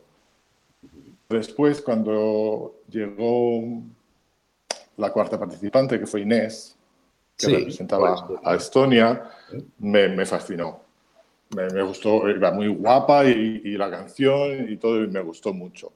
Después, 1.30 1.82
cuando 1.82 2.82
llegó 2.90 3.64
la 4.98 5.12
cuarta 5.12 5.40
participante, 5.40 6.00
que 6.00 6.06
fue 6.06 6.22
Inés, 6.22 6.76
que 7.38 7.48
Sí, 7.48 7.56
representaba 7.56 8.28
a 8.44 8.56
Estonia, 8.56 9.24
me, 9.80 10.08
me 10.10 10.26
fascinó. 10.26 10.82
Me, 11.56 11.68
me 11.70 11.84
gustó, 11.84 12.28
era 12.28 12.52
muy 12.52 12.68
guapa 12.68 13.26
y, 13.26 13.62
y 13.64 13.78
la 13.78 13.90
canción 13.90 14.70
y 14.72 14.78
todo, 14.78 15.04
y 15.04 15.08
me 15.08 15.22
gustó 15.22 15.54
mucho. 15.54 15.94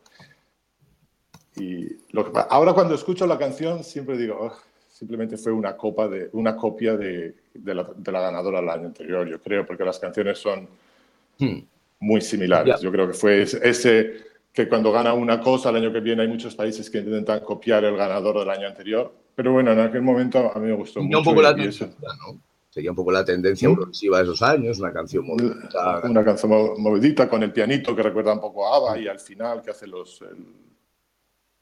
Y 1.55 1.87
lo 2.11 2.25
que 2.25 2.31
pa- 2.31 2.41
ahora 2.49 2.73
cuando 2.73 2.95
escucho 2.95 3.25
la 3.27 3.37
canción 3.37 3.83
siempre 3.83 4.17
digo, 4.17 4.45
"Ugh, 4.45 4.53
simplemente 4.91 5.37
fue 5.37 5.51
una, 5.51 5.75
copa 5.75 6.07
de, 6.07 6.29
una 6.33 6.55
copia 6.55 6.95
de, 6.95 7.35
de 7.53 7.75
la, 7.75 7.83
de 7.95 8.11
la 8.11 8.21
ganadora 8.21 8.59
del 8.61 8.69
año 8.69 8.85
anterior, 8.87 9.27
yo 9.27 9.41
creo, 9.41 9.65
porque 9.65 9.83
las 9.83 9.99
canciones 9.99 10.37
son 10.39 10.67
Hmm. 11.41 11.59
muy 12.01 12.19
similares. 12.19 12.81
Yo 12.81 12.91
creo 12.91 13.07
que 13.07 13.13
fue 13.13 13.41
ese 13.43 14.17
que 14.63 14.67
cuando 14.67 14.91
gana 14.91 15.13
una 15.13 15.39
cosa, 15.39 15.69
el 15.69 15.77
año 15.77 15.93
que 15.93 16.01
viene 16.01 16.23
hay 16.23 16.27
muchos 16.27 16.53
países 16.53 16.89
que 16.89 16.97
intentan 16.97 17.39
copiar 17.39 17.85
el 17.85 17.95
ganador 17.95 18.39
del 18.39 18.49
año 18.49 18.67
anterior. 18.67 19.09
Pero 19.33 19.53
bueno, 19.53 19.71
en 19.71 19.79
aquel 19.79 20.01
momento 20.01 20.51
a 20.53 20.59
mí 20.59 20.67
me 20.67 20.73
gustó 20.75 20.99
Sería 20.99 21.17
mucho. 21.17 21.29
un 21.29 21.35
poco 21.35 21.41
la 21.41 21.51
y- 21.57 21.63
y 21.65 21.67
eso- 21.69 21.85
tendencia, 21.85 22.09
¿no? 22.27 22.41
Sería 22.69 22.89
un 22.91 22.95
poco 22.97 23.11
la 23.13 23.23
tendencia 23.23 23.69
¿Mm? 23.69 23.71
eurovisiva 23.71 24.17
de 24.17 24.23
esos 24.25 24.41
años, 24.41 24.77
una 24.79 24.91
canción 24.91 25.25
bonita. 25.25 26.01
una 26.03 26.25
canción 26.25 26.51
mo- 26.51 26.75
movidita 26.77 27.29
con 27.29 27.41
el 27.41 27.53
pianito 27.53 27.95
que 27.95 28.03
recuerda 28.03 28.33
un 28.33 28.41
poco 28.41 28.67
a 28.67 28.75
ABBA 28.75 28.99
y 28.99 29.07
al 29.07 29.19
final 29.19 29.61
que 29.61 29.71
hace 29.71 29.87
los... 29.87 30.21
el- 30.23 30.45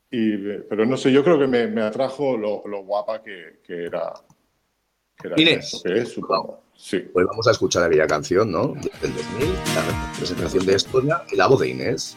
y, 0.09 0.37
pero 0.67 0.85
no 0.87 0.97
sé, 0.97 1.11
yo 1.11 1.23
creo 1.23 1.37
que 1.37 1.45
me, 1.47 1.67
me 1.67 1.81
atrajo 1.83 2.35
lo, 2.35 2.63
lo 2.67 2.81
guapa 2.83 3.21
que, 3.21 3.59
que 3.63 3.85
era. 3.85 4.11
Que 5.21 5.27
era 5.27 5.39
Inés. 5.41 5.81
que 5.85 5.99
es, 5.99 6.09
supongo. 6.13 6.61
Sí. 6.77 6.99
Pues 7.11 7.25
vamos 7.25 7.47
a 7.47 7.51
escuchar 7.51 7.83
aquella 7.83 8.07
canción, 8.07 8.51
¿no? 8.51 8.73
Del 9.01 9.13
2000, 9.13 9.49
la 9.75 10.13
presentación 10.17 10.65
de 10.65 10.75
Estonia 10.75 11.23
y 11.31 11.35
la 11.35 11.47
voz 11.47 11.59
de 11.61 11.69
Inés. 11.69 12.15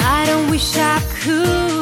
I 0.00 0.26
don't 0.26 0.50
wish 0.50 0.76
I 0.76 1.00
could 1.22 1.77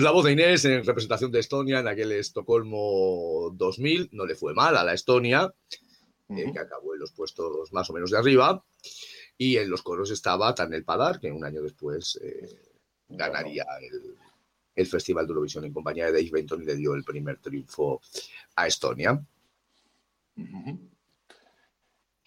Pues 0.00 0.06
la 0.06 0.12
voz 0.12 0.24
de 0.24 0.32
Inés 0.32 0.64
en 0.64 0.82
representación 0.82 1.30
de 1.30 1.40
Estonia 1.40 1.80
en 1.80 1.86
aquel 1.86 2.12
Estocolmo 2.12 3.50
2000 3.52 4.08
no 4.12 4.24
le 4.24 4.34
fue 4.34 4.54
mal 4.54 4.74
a 4.78 4.82
la 4.82 4.94
Estonia, 4.94 5.52
eh, 6.30 6.50
que 6.50 6.58
acabó 6.58 6.94
en 6.94 7.00
los 7.00 7.12
puestos 7.12 7.70
más 7.74 7.90
o 7.90 7.92
menos 7.92 8.10
de 8.10 8.16
arriba. 8.16 8.64
Y 9.36 9.58
en 9.58 9.68
los 9.68 9.82
coros 9.82 10.10
estaba 10.10 10.54
Tanel 10.54 10.84
Padar, 10.84 11.20
que 11.20 11.30
un 11.30 11.44
año 11.44 11.60
después 11.60 12.18
eh, 12.22 12.48
ganaría 13.10 13.66
el, 13.82 14.16
el 14.74 14.86
Festival 14.86 15.26
de 15.26 15.32
Eurovisión 15.32 15.66
en 15.66 15.74
compañía 15.74 16.06
de 16.06 16.12
Dave 16.12 16.30
Benton 16.32 16.62
y 16.62 16.64
le 16.64 16.76
dio 16.76 16.94
el 16.94 17.04
primer 17.04 17.36
triunfo 17.36 18.00
a 18.56 18.66
Estonia. 18.66 19.22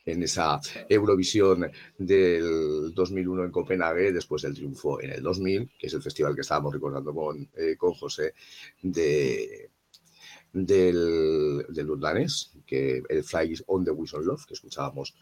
En 0.05 0.23
esa 0.23 0.59
Eurovisión 0.89 1.69
del 1.97 2.93
2001 2.93 3.45
en 3.45 3.51
Copenhague, 3.51 4.11
después 4.11 4.41
del 4.41 4.53
triunfo 4.53 5.01
en 5.01 5.11
el 5.11 5.23
2000, 5.23 5.71
que 5.77 5.87
es 5.87 5.93
el 5.93 6.01
festival 6.01 6.35
que 6.35 6.41
estábamos 6.41 6.73
recordando 6.73 7.13
con, 7.13 7.49
eh, 7.55 7.75
con 7.77 7.93
José, 7.93 8.33
de, 8.81 9.69
del, 10.51 11.65
del 11.69 11.89
Urlanes, 11.89 12.53
que 12.65 13.01
el 13.07 13.23
Fly 13.23 13.55
on 13.67 13.83
the 13.83 13.91
Whistle 13.91 14.23
Love, 14.23 14.45
que 14.45 14.53
escuchábamos 14.53 15.15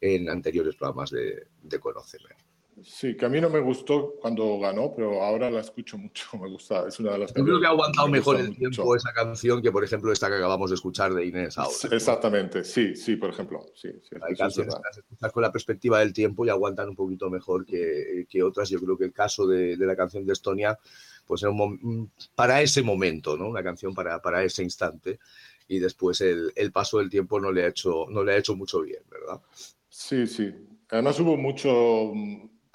en 0.00 0.28
anteriores 0.28 0.76
programas 0.76 1.10
de, 1.10 1.46
de 1.62 1.78
Conóceme. 1.78 2.41
Sí, 2.82 3.16
que 3.16 3.26
a 3.26 3.28
mí 3.28 3.40
no 3.40 3.50
me 3.50 3.60
gustó 3.60 4.14
cuando 4.20 4.58
ganó, 4.58 4.92
pero 4.94 5.22
ahora 5.22 5.50
la 5.50 5.60
escucho 5.60 5.98
mucho. 5.98 6.26
Me 6.42 6.48
gusta, 6.48 6.88
es 6.88 6.98
una 6.98 7.12
de 7.12 7.18
las 7.18 7.34
Yo 7.34 7.44
creo 7.44 7.60
que 7.60 7.66
ha 7.66 7.70
aguantado 7.70 8.08
me 8.08 8.18
mejor 8.18 8.40
el 8.40 8.56
tiempo 8.56 8.96
esa 8.96 9.12
canción 9.12 9.60
que, 9.60 9.70
por 9.70 9.84
ejemplo, 9.84 10.10
esta 10.10 10.28
que 10.28 10.36
acabamos 10.36 10.70
de 10.70 10.74
escuchar 10.74 11.12
de 11.12 11.26
Inés 11.26 11.58
ahora. 11.58 11.76
Exactamente, 11.90 12.64
sí, 12.64 12.96
sí, 12.96 13.16
por 13.16 13.30
ejemplo. 13.30 13.66
Sí, 13.74 13.90
sí, 14.02 14.16
Hay 14.22 14.34
canciones 14.34 14.74
que 14.74 14.80
las 14.82 14.98
escuchas 14.98 15.32
con 15.32 15.42
la 15.42 15.52
perspectiva 15.52 16.00
del 16.00 16.12
tiempo 16.12 16.44
y 16.44 16.48
aguantan 16.48 16.88
un 16.88 16.96
poquito 16.96 17.30
mejor 17.30 17.66
que, 17.66 18.26
que 18.28 18.42
otras. 18.42 18.70
Yo 18.70 18.80
creo 18.80 18.96
que 18.96 19.04
el 19.04 19.12
caso 19.12 19.46
de, 19.46 19.76
de 19.76 19.86
la 19.86 19.94
canción 19.94 20.24
de 20.24 20.32
Estonia, 20.32 20.78
pues 21.26 21.42
era 21.42 21.50
un 21.50 22.10
para 22.34 22.62
ese 22.62 22.82
momento, 22.82 23.36
¿no? 23.36 23.48
Una 23.48 23.62
canción 23.62 23.94
para, 23.94 24.20
para 24.20 24.42
ese 24.42 24.62
instante. 24.62 25.20
Y 25.68 25.78
después 25.78 26.20
el, 26.20 26.52
el 26.56 26.72
paso 26.72 26.98
del 26.98 27.10
tiempo 27.10 27.38
no 27.38 27.52
le, 27.52 27.64
ha 27.64 27.68
hecho, 27.68 28.06
no 28.08 28.24
le 28.24 28.32
ha 28.32 28.36
hecho 28.38 28.56
mucho 28.56 28.80
bien, 28.80 29.02
¿verdad? 29.10 29.40
Sí, 29.88 30.26
sí. 30.26 30.52
Además 30.92 31.18
hubo 31.20 31.36
mucho, 31.38 32.12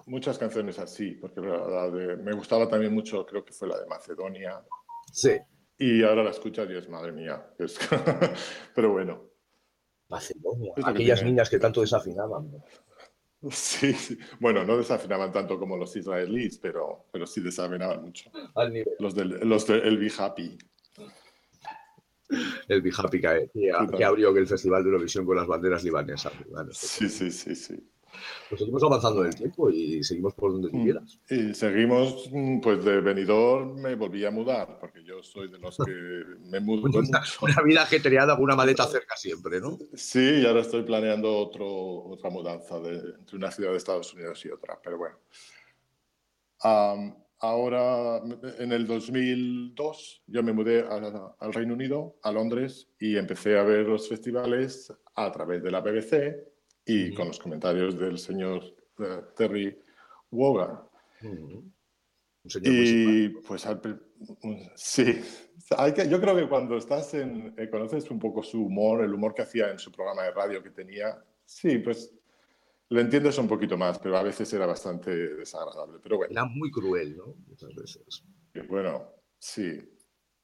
muchas 0.08 0.38
canciones 0.38 0.80
así, 0.80 1.12
porque 1.12 1.40
la- 1.42 1.90
de- 1.92 2.18
me 2.18 2.34
gustaba 2.34 2.68
también 2.68 2.94
mucho, 2.94 3.26
creo 3.26 3.46
que 3.46 3.54
fue 3.54 3.68
la 3.68 3.80
de 3.80 3.86
Macedonia, 3.86 4.62
Sí. 5.14 5.38
y 5.78 6.04
ahora 6.04 6.24
la 6.24 6.32
escuchas 6.32 6.68
y 6.70 6.76
es 6.76 6.90
madre 6.90 7.12
mía. 7.12 7.46
es- 7.60 7.78
Pero 8.76 8.92
bueno, 8.94 9.24
Macedonia. 10.10 10.74
Aquellas 10.86 11.20
tiene. 11.20 11.32
niñas 11.32 11.50
que 11.50 11.60
tanto 11.60 11.82
desafinaban. 11.82 12.50
¿no? 12.52 13.52
sí, 13.52 13.94
sí. 13.94 14.18
Bueno, 14.40 14.64
no 14.64 14.78
desafinaban 14.78 15.32
tanto 15.32 15.60
como 15.60 15.78
los 15.78 15.96
israelíes, 15.96 16.58
pero, 16.58 17.06
pero 17.12 17.28
sí 17.28 17.42
desafinaban 17.42 18.02
mucho. 18.04 18.32
Al 18.56 18.72
nivel. 18.74 18.94
Los 19.00 19.14
del 19.14 19.40
los 19.48 19.68
de 19.68 19.78
El 19.80 19.98
Be 19.98 20.12
Happy. 20.18 20.58
El 22.68 22.82
Be 22.82 22.92
Happy 22.98 23.22
que, 23.22 23.50
que- 23.54 23.72
que 23.98 24.04
abrió 24.04 24.36
el 24.36 24.48
Festival 24.48 24.84
de 24.84 24.90
Eurovisión 24.90 25.26
con 25.26 25.36
las 25.38 25.48
banderas 25.48 25.84
libanesas. 25.84 26.34
Bueno, 26.50 26.70
Sí, 26.74 27.08
sí, 27.10 27.30
sí, 27.32 27.56
sí. 27.56 27.90
Pues 28.50 28.60
seguimos 28.60 28.84
avanzando 28.84 29.22
en 29.22 29.28
el 29.28 29.36
tiempo 29.36 29.70
y 29.70 30.04
seguimos 30.04 30.34
por 30.34 30.52
donde 30.54 30.70
tú 30.70 30.78
Mm. 30.78 30.84
quieras. 30.84 31.20
Y 31.30 31.54
seguimos, 31.54 32.30
mm, 32.32 32.60
pues 32.62 32.84
de 32.86 33.02
Benidorm 33.02 33.82
me 33.82 33.96
volví 33.96 34.24
a 34.26 34.32
mudar, 34.32 34.78
porque 34.80 35.04
yo 35.04 35.22
soy 35.24 35.50
de 35.50 35.58
los 35.60 35.78
que 35.78 35.84
me 36.52 36.60
mudo 36.60 36.88
mucho. 36.88 37.12
Una 37.42 37.62
vida 37.64 37.84
ajetreada, 37.84 38.36
una 38.40 38.56
maleta 38.56 38.86
cerca 38.88 39.16
siempre, 39.16 39.60
¿no? 39.60 39.78
Sí, 39.94 40.42
y 40.42 40.46
ahora 40.46 40.62
estoy 40.62 40.84
planeando 40.84 41.36
otro, 41.38 41.66
otra 41.68 42.30
mudanza 42.30 42.80
de, 42.80 42.98
entre 43.20 43.38
una 43.38 43.52
ciudad 43.52 43.72
de 43.72 43.78
Estados 43.78 44.14
Unidos 44.14 44.46
y 44.46 44.50
otra, 44.50 44.80
pero 44.84 44.98
bueno. 44.98 45.18
Am, 46.62 47.16
ahora, 47.40 48.22
en 48.60 48.72
el 48.72 48.88
2002, 48.88 50.24
yo 50.28 50.42
me 50.44 50.54
mudé 50.54 50.82
a- 50.82 51.36
al 51.40 51.54
Reino 51.54 51.74
Unido, 51.74 52.16
a 52.24 52.32
Londres, 52.32 52.88
y 53.00 53.16
empecé 53.18 53.58
a 53.58 53.64
ver 53.64 53.86
los 53.86 54.10
festivales 54.10 54.92
a 55.16 55.32
través 55.32 55.62
de 55.64 55.72
la 55.72 55.82
BBC 55.82 56.36
y 56.88 57.14
con 57.14 57.28
los 57.28 57.40
comentarios 57.40 57.98
del 58.00 58.18
señor 58.18 58.64
eh, 59.00 59.22
Terry 59.36 59.78
Wogan. 60.32 60.80
Mm. 61.22 61.58
Un 62.44 62.50
señor. 62.50 62.74
Y 62.74 63.30
pues 63.46 63.66
al 63.66 63.82
pri- 63.82 63.98
sí, 64.76 65.20
Hay 65.78 65.94
que, 65.94 66.08
yo 66.08 66.20
creo 66.22 66.36
que 66.36 66.48
cuando 66.48 66.78
estás 66.78 67.14
en, 67.14 67.54
eh, 67.58 67.70
conoces 67.70 68.10
un 68.10 68.20
poco 68.20 68.42
su 68.44 68.64
humor, 68.66 69.04
el 69.04 69.14
humor 69.14 69.34
que 69.34 69.42
hacía 69.42 69.70
en 69.70 69.80
su 69.80 69.92
programa 69.92 70.24
de 70.24 70.32
radio 70.32 70.64
que 70.64 70.70
tenía, 70.70 71.22
sí, 71.46 71.80
pues 71.80 72.14
lo 72.90 73.02
entiendes 73.02 73.38
un 73.38 73.50
poquito 73.50 73.78
más, 73.78 74.00
pero 74.00 74.18
a 74.18 74.24
veces 74.24 74.52
era 74.54 74.66
bastante 74.66 75.12
desagradable. 75.36 76.00
Pero 76.02 76.18
bueno, 76.18 76.32
Era 76.32 76.46
muy 76.46 76.72
cruel, 76.72 77.18
¿no? 77.18 77.36
Muchas 77.48 77.76
veces. 77.76 78.24
bueno, 78.70 79.12
sí, 79.38 79.78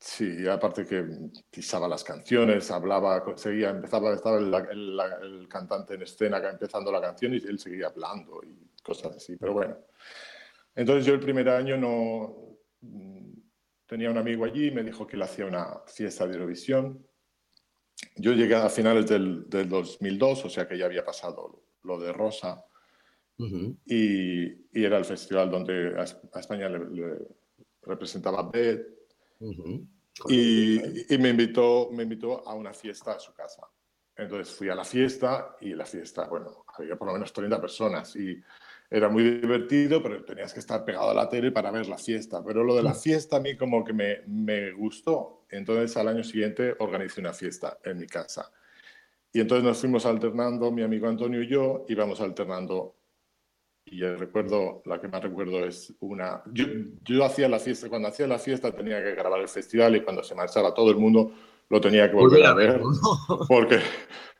sí, 0.05 0.45
aparte 0.49 0.85
que 0.85 1.05
pisaba 1.49 1.87
las 1.87 2.03
canciones, 2.03 2.69
hablaba, 2.71 3.23
seguía, 3.37 3.69
empezaba, 3.69 4.13
estaba 4.13 4.37
el, 4.37 4.53
el- 4.71 4.99
el 5.21 5.47
cantante 5.47 5.93
en 5.93 6.01
escena 6.01 6.37
empezando 6.49 6.91
la 6.91 6.99
canción 6.99 7.33
y 7.33 7.37
él 7.37 7.57
seguía 7.57 7.87
hablando 7.87 8.41
y 8.43 8.81
cosas 8.83 9.15
así, 9.15 9.37
pero 9.37 9.53
bueno. 9.53 9.77
Entonces 10.75 11.05
yo 11.05 11.13
el 11.13 11.19
primer 11.21 11.47
año 11.49 11.77
no 11.77 12.57
mm, 12.81 13.31
tenía 13.85 14.09
un 14.11 14.17
amigo 14.17 14.43
allí 14.43 14.67
y 14.67 14.71
me 14.71 14.83
dijo 14.83 15.07
que 15.07 15.15
él 15.15 15.21
hacía 15.21 15.45
una 15.45 15.81
fiesta 15.87 16.27
de 16.27 16.33
Eurovisión. 16.33 17.07
Yo 18.17 18.33
llegué 18.33 18.55
a 18.55 18.67
finales 18.69 19.07
del, 19.07 19.47
del 19.49 19.69
2002, 19.69 20.45
o 20.45 20.49
sea 20.49 20.67
que 20.67 20.77
ya 20.77 20.85
había 20.85 21.05
pasado 21.05 21.63
lo 21.83 21.97
de 21.99 22.11
Rosa 22.11 22.65
Ujú. 23.37 23.77
y, 23.85 24.43
y 24.77 24.83
era 24.83 24.97
el 24.97 25.05
festival 25.05 25.49
donde 25.49 25.93
a, 25.97 26.03
Es- 26.03 26.17
a 26.33 26.39
España 26.41 26.67
le, 26.67 26.79
le 26.89 27.17
representaba 27.83 28.49
Beth 28.51 28.85
Ujú. 29.39 29.85
Y, 30.27 31.13
y 31.13 31.17
me, 31.17 31.29
invitó, 31.29 31.89
me 31.91 32.03
invitó 32.03 32.47
a 32.47 32.53
una 32.53 32.73
fiesta 32.73 33.13
a 33.13 33.19
su 33.19 33.33
casa. 33.33 33.67
Entonces 34.15 34.53
fui 34.53 34.69
a 34.69 34.75
la 34.75 34.85
fiesta 34.85 35.57
y 35.61 35.73
la 35.73 35.85
fiesta, 35.85 36.27
bueno, 36.27 36.65
había 36.77 36.95
por 36.95 37.07
lo 37.07 37.13
menos 37.13 37.33
30 37.33 37.59
personas 37.59 38.15
y 38.15 38.39
era 38.89 39.09
muy 39.09 39.23
divertido, 39.23 40.03
pero 40.03 40.23
tenías 40.23 40.53
que 40.53 40.59
estar 40.59 40.85
pegado 40.85 41.09
a 41.09 41.13
la 41.15 41.27
tele 41.27 41.51
para 41.51 41.71
ver 41.71 41.87
la 41.87 41.97
fiesta. 41.97 42.43
Pero 42.45 42.63
lo 42.63 42.75
de 42.75 42.83
la 42.83 42.93
fiesta 42.93 43.37
a 43.37 43.39
mí 43.39 43.57
como 43.57 43.83
que 43.83 43.91
me, 43.91 44.21
me 44.27 44.71
gustó. 44.71 45.45
Entonces 45.49 45.97
al 45.97 46.09
año 46.09 46.23
siguiente 46.23 46.75
organicé 46.77 47.19
una 47.21 47.33
fiesta 47.33 47.79
en 47.83 47.97
mi 47.97 48.05
casa. 48.05 48.51
Y 49.31 49.39
entonces 49.39 49.63
nos 49.63 49.79
fuimos 49.79 50.05
alternando, 50.05 50.71
mi 50.71 50.83
amigo 50.83 51.07
Antonio 51.07 51.41
y 51.41 51.47
yo, 51.47 51.85
íbamos 51.89 52.21
alternando. 52.21 52.95
Y 53.85 53.97
yo 53.97 54.15
recuerdo, 54.15 54.81
la 54.85 54.99
que 54.99 55.07
más 55.07 55.21
recuerdo 55.21 55.65
es 55.65 55.93
una... 55.99 56.41
Yo, 56.51 56.65
yo 57.03 57.25
hacía 57.25 57.49
la 57.49 57.59
fiesta, 57.59 57.89
cuando 57.89 58.07
hacía 58.07 58.27
la 58.27 58.39
fiesta 58.39 58.71
tenía 58.71 59.03
que 59.03 59.13
grabar 59.13 59.41
el 59.41 59.49
festival 59.49 59.95
y 59.95 60.01
cuando 60.01 60.23
se 60.23 60.35
marchaba 60.35 60.73
todo 60.73 60.89
el 60.89 60.97
mundo 60.97 61.31
lo 61.69 61.81
tenía 61.81 62.09
que 62.09 62.15
volver, 62.15 62.45
a 62.45 62.53
ver 62.53 62.81
porque, 63.47 63.79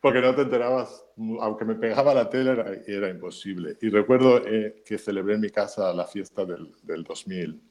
porque 0.02 0.22
no 0.22 0.36
te 0.36 0.44
enterabas, 0.44 1.06
aunque 1.42 1.66
me 1.66 1.76
pegaba 1.76 2.14
la 2.14 2.30
tele 2.30 2.52
era, 2.52 2.74
era 2.86 3.10
imposible. 3.10 3.78
Y 3.82 3.90
recuerdo 3.90 4.38
eh, 4.46 4.84
que 4.86 4.98
celebré 4.98 5.36
en 5.36 5.42
mi 5.42 5.50
casa 5.50 5.94
la 5.94 6.06
fiesta 6.06 6.46
del, 6.46 6.72
del 6.84 7.04
2000, 7.04 7.62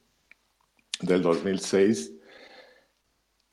del 1.01 1.21
2006 1.21 2.13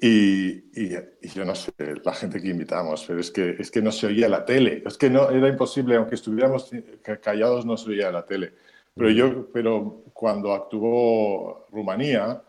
y, 0.02 0.50
y, 0.80 0.96
y 1.22 1.28
yo 1.28 1.44
no 1.44 1.54
sé, 1.54 1.72
la 2.04 2.14
gente 2.14 2.40
que 2.40 2.48
invitamos, 2.48 3.04
pero 3.06 3.20
es 3.20 3.30
que, 3.30 3.56
es 3.58 3.70
que 3.70 3.82
no 3.82 3.92
se 3.92 4.06
oía 4.06 4.28
la 4.28 4.44
tele, 4.44 4.82
es 4.86 4.96
que 4.96 5.10
no, 5.10 5.28
era 5.30 5.48
imposible, 5.48 5.96
aunque 5.96 6.14
estuviéramos 6.14 6.70
ca- 7.02 7.20
callados 7.20 7.66
no 7.66 7.76
se 7.76 7.90
oía 7.90 8.10
la 8.10 8.24
tele. 8.24 8.54
Pero 8.96 9.10
yo, 9.10 9.46
pero 9.52 10.04
cuando 10.12 10.52
actuó 10.52 11.66
Rumanía, 11.70 12.42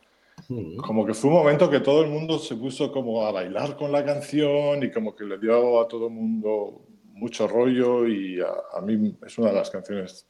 Ujú. 0.49 0.77
como 0.77 1.05
que 1.05 1.13
fue 1.13 1.29
un 1.29 1.37
momento 1.37 1.69
que 1.69 1.79
todo 1.79 2.03
el 2.03 2.09
mundo 2.09 2.39
se 2.39 2.55
puso 2.55 2.91
como 2.91 3.25
a 3.25 3.31
bailar 3.31 3.77
con 3.77 3.91
la 3.91 4.03
canción 4.05 4.83
y 4.83 4.91
como 4.91 5.15
que 5.15 5.23
le 5.25 5.37
dio 5.37 5.79
a 5.81 5.87
todo 5.87 6.07
el 6.07 6.13
mundo 6.13 6.83
mucho 7.13 7.47
rollo 7.47 8.07
y 8.07 8.41
a, 8.41 8.49
a 8.73 8.81
mí 8.81 9.15
es 9.25 9.37
una 9.37 9.49
de 9.49 9.55
las 9.55 9.69
canciones, 9.69 10.27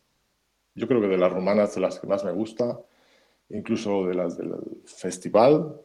yo 0.75 0.88
creo 0.88 1.01
que 1.01 1.07
de 1.07 1.17
las 1.17 1.31
rumanas 1.31 1.75
de 1.75 1.81
las 1.81 1.99
que 1.99 2.07
más 2.07 2.23
me 2.25 2.31
gusta, 2.31 2.79
incluso 3.49 4.05
de 4.07 4.15
las 4.15 4.38
del 4.38 4.53
festival. 4.86 5.81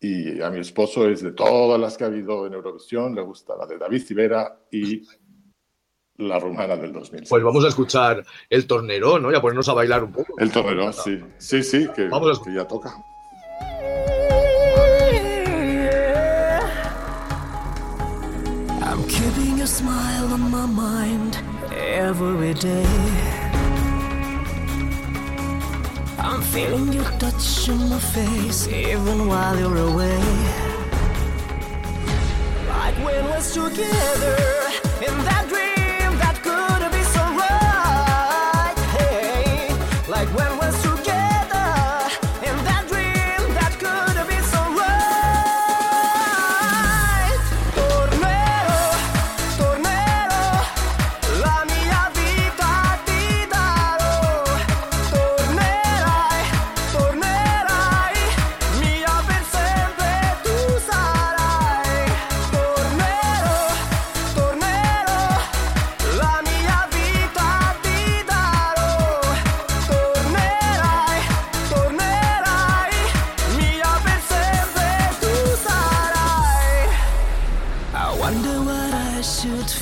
Y 0.00 0.40
a 0.42 0.50
mi 0.50 0.60
esposo 0.60 1.08
es 1.08 1.22
de 1.22 1.32
todas 1.32 1.80
las 1.80 1.96
que 1.96 2.04
ha 2.04 2.08
habido 2.08 2.46
en 2.46 2.52
Eurovisión, 2.54 3.14
le 3.14 3.22
gusta 3.22 3.56
la 3.56 3.66
de 3.66 3.78
David 3.78 4.02
Civera 4.02 4.60
y 4.70 5.02
la 6.18 6.38
rumana 6.38 6.76
del 6.76 6.92
2006. 6.92 7.28
Pues 7.30 7.42
vamos 7.42 7.64
a 7.64 7.68
escuchar 7.68 8.24
el 8.50 8.66
tornero, 8.66 9.18
¿no? 9.18 9.32
Y 9.32 9.34
a 9.34 9.40
ponernos 9.40 9.68
a 9.68 9.74
bailar 9.74 10.04
un 10.04 10.12
poco. 10.12 10.34
El 10.38 10.50
torero, 10.52 10.92
sí, 10.92 11.20
sí, 11.38 11.62
sí, 11.62 11.88
que, 11.94 12.08
Vamos 12.08 12.38
a- 12.38 12.44
que 12.44 12.54
ya 12.54 12.66
toca. 12.66 12.94
I'm 18.88 19.02
keeping 19.08 19.58
your 19.58 19.66
smile 19.66 20.32
on 20.32 20.50
my 20.50 20.66
mind 20.66 21.36
every 21.72 22.54
day. 22.54 23.35
Feeling 26.56 26.90
your 26.90 27.04
touch 27.18 27.68
on 27.68 27.90
my 27.90 27.98
face 27.98 28.66
even 28.66 29.28
while 29.28 29.58
you're 29.58 29.76
away. 29.76 30.18
Like 32.66 32.96
when 33.04 33.22
we're 33.26 33.42
together 33.42 34.36
in 35.06 35.14
that 35.28 35.44
dream 35.50 35.65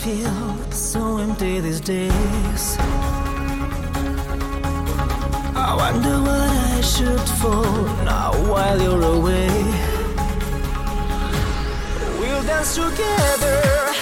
feel 0.04 0.70
so 0.70 1.16
empty 1.16 1.60
these 1.60 1.80
days. 1.80 2.76
I 5.56 5.74
wonder 5.78 6.20
what 6.20 6.50
I 6.76 6.80
should 6.82 7.26
fall 7.40 7.84
now 8.04 8.32
while 8.52 8.82
you're 8.82 9.06
away. 9.16 9.48
We'll 12.20 12.42
dance 12.42 12.74
together 12.74 13.93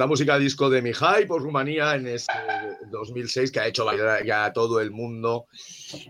la 0.00 0.06
música 0.06 0.38
disco 0.38 0.70
de 0.70 0.80
Mihai 0.80 1.26
por 1.26 1.42
Rumanía 1.42 1.94
en 1.94 2.06
este 2.06 2.32
2006 2.90 3.52
que 3.52 3.60
ha 3.60 3.66
hecho 3.66 3.84
bailar 3.84 4.24
ya 4.24 4.46
a 4.46 4.52
todo 4.54 4.80
el 4.80 4.90
mundo 4.90 5.46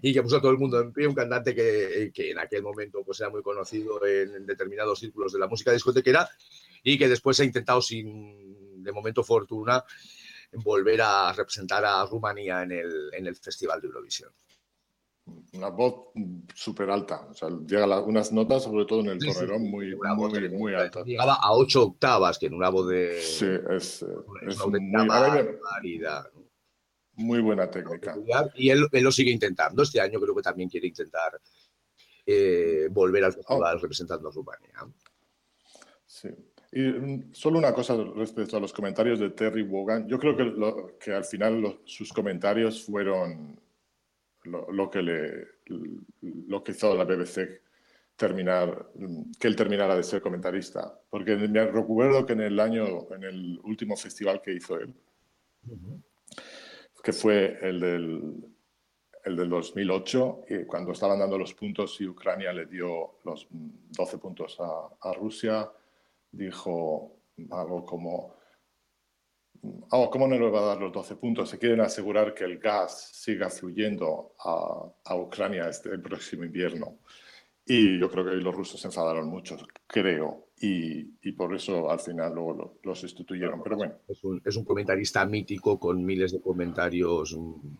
y 0.00 0.14
que 0.14 0.22
puso 0.22 0.36
a 0.36 0.40
todo 0.40 0.52
el 0.52 0.58
mundo 0.58 0.78
en 0.78 0.92
pie, 0.92 1.08
un 1.08 1.14
cantante 1.16 1.56
que, 1.56 2.12
que 2.14 2.30
en 2.30 2.38
aquel 2.38 2.62
momento 2.62 3.02
pues 3.04 3.18
era 3.18 3.30
muy 3.30 3.42
conocido 3.42 4.06
en, 4.06 4.32
en 4.32 4.46
determinados 4.46 5.00
círculos 5.00 5.32
de 5.32 5.40
la 5.40 5.48
música 5.48 5.72
discotequera 5.72 6.30
y 6.84 6.96
que 6.96 7.08
después 7.08 7.40
ha 7.40 7.44
intentado 7.44 7.82
sin 7.82 8.80
de 8.80 8.92
momento 8.92 9.24
fortuna 9.24 9.82
volver 10.52 11.02
a 11.02 11.32
representar 11.32 11.84
a 11.84 12.06
Rumanía 12.06 12.62
en 12.62 12.70
el, 12.70 13.10
en 13.12 13.26
el 13.26 13.34
Festival 13.34 13.80
de 13.80 13.88
Eurovisión. 13.88 14.30
Una 15.52 15.68
voz 15.68 16.12
súper 16.54 16.90
alta, 16.90 17.26
o 17.28 17.34
sea, 17.34 17.48
llega 17.66 17.84
a 17.84 18.00
unas 18.02 18.32
notas, 18.32 18.62
sobre 18.64 18.84
todo 18.84 19.00
en 19.00 19.08
el 19.08 19.20
Sí, 19.20 19.28
sí, 19.28 19.34
torrerón, 19.34 19.62
muy, 19.70 19.94
muy, 19.96 20.48
muy 20.50 20.74
alta. 20.74 21.02
Llegaba 21.02 21.34
a 21.34 21.52
ocho 21.52 21.82
octavas, 21.84 22.38
que 22.38 22.46
en 22.46 22.54
una 22.54 22.68
voz 22.70 22.88
de... 22.88 23.20
Sí, 23.20 23.46
es, 23.70 24.02
es 24.02 24.06
es 24.46 24.60
una 24.60 24.78
muy, 24.78 25.08
barbaridad. 25.08 26.26
muy 27.14 27.40
buena 27.40 27.68
técnica. 27.70 28.16
Y 28.54 28.70
él, 28.70 28.86
él 28.92 29.04
lo 29.04 29.10
sigue 29.12 29.30
intentando. 29.32 29.82
Este 29.82 30.00
año 30.00 30.20
creo 30.20 30.34
que 30.36 30.42
también 30.42 30.68
quiere 30.68 30.86
intentar 30.86 31.40
eh, 32.26 32.88
volver 32.90 33.24
al 33.24 33.32
festival 33.32 33.80
representando 33.80 34.28
a 34.28 34.32
Rumania. 34.32 34.86
Sí. 36.06 36.28
Y 36.72 36.80
mm, 36.82 37.30
solo 37.32 37.58
una 37.58 37.74
cosa 37.74 37.96
respecto 38.14 38.56
a 38.56 38.60
los 38.60 38.72
comentarios 38.72 39.18
de 39.18 39.30
Terry 39.30 39.62
Wogan. 39.62 40.06
Yo 40.08 40.18
creo 40.18 40.36
que, 40.36 40.44
lo- 40.44 40.96
que 40.98 41.12
al 41.12 41.24
final 41.24 41.80
sus 41.84 42.12
comentarios 42.12 42.84
fueron 42.84 43.58
lo, 44.50 44.70
lo 44.70 44.90
que 44.90 45.02
le, 45.02 45.48
lo 46.22 46.62
que 46.62 46.72
hizo 46.72 46.94
la 46.94 47.04
BBC 47.04 47.62
terminar, 48.20 48.90
que 49.38 49.48
él 49.48 49.56
terminara 49.56 49.96
de 49.96 50.02
ser 50.02 50.20
comentarista. 50.20 51.00
Porque 51.08 51.36
me 51.36 51.64
recuerdo 51.64 52.26
que 52.26 52.34
en 52.34 52.42
el 52.42 52.60
año, 52.60 53.08
en 53.14 53.24
el 53.24 53.60
último 53.64 53.96
festival 53.96 54.42
que 54.42 54.52
hizo 54.52 54.78
él, 54.78 54.94
que 57.02 57.12
fue 57.14 57.58
el 57.62 57.80
del, 57.80 58.44
el 59.24 59.36
del 59.36 59.48
2008, 59.48 60.44
y 60.50 60.64
cuando 60.66 60.92
estaban 60.92 61.18
dando 61.18 61.38
los 61.38 61.54
puntos 61.54 61.98
y 62.00 62.06
Ucrania 62.06 62.52
le 62.52 62.66
dio 62.66 63.20
los 63.24 63.46
mm, 63.50 63.92
12 63.92 64.18
puntos 64.18 64.58
a, 64.60 64.90
a 65.00 65.12
Rusia, 65.14 65.70
dijo 66.30 67.16
algo 67.50 67.86
como, 67.86 68.34
oh, 69.90 70.10
¿cómo 70.10 70.26
no 70.28 70.38
le 70.38 70.50
va 70.50 70.60
a 70.60 70.66
dar 70.66 70.80
los 70.80 70.92
12 70.92 71.16
puntos? 71.16 71.48
Se 71.50 71.58
quieren 71.58 71.80
asegurar 71.80 72.34
que 72.34 72.44
el 72.44 72.58
gas 72.58 73.10
siga 73.12 73.50
fluyendo 73.50 74.34
a, 74.44 74.90
a 75.04 75.16
Ucrania 75.16 75.68
este 75.68 75.90
el 75.90 76.02
próximo 76.02 76.44
invierno. 76.44 76.98
Y 77.66 78.00
yo 78.00 78.10
creo 78.10 78.24
que 78.24 78.30
los 78.32 78.54
rusos 78.54 78.80
se 78.80 78.88
enfadaron 78.88 79.28
mucho, 79.28 79.56
creo, 79.86 80.48
y, 80.60 81.02
y 81.22 81.32
por 81.32 81.54
eso 81.54 81.88
al 81.88 82.00
final 82.00 82.34
luego 82.34 82.52
lo, 82.54 82.78
lo 82.82 82.94
sustituyeron. 82.96 83.62
Pero 83.62 83.76
bueno, 83.76 83.94
Es 84.08 84.24
un, 84.24 84.42
es 84.44 84.56
un 84.56 84.64
comentarista 84.64 85.24
mítico 85.24 85.78
con 85.78 86.04
miles 86.04 86.32
de 86.32 86.40
comentarios 86.40 87.36
mm, 87.38 87.76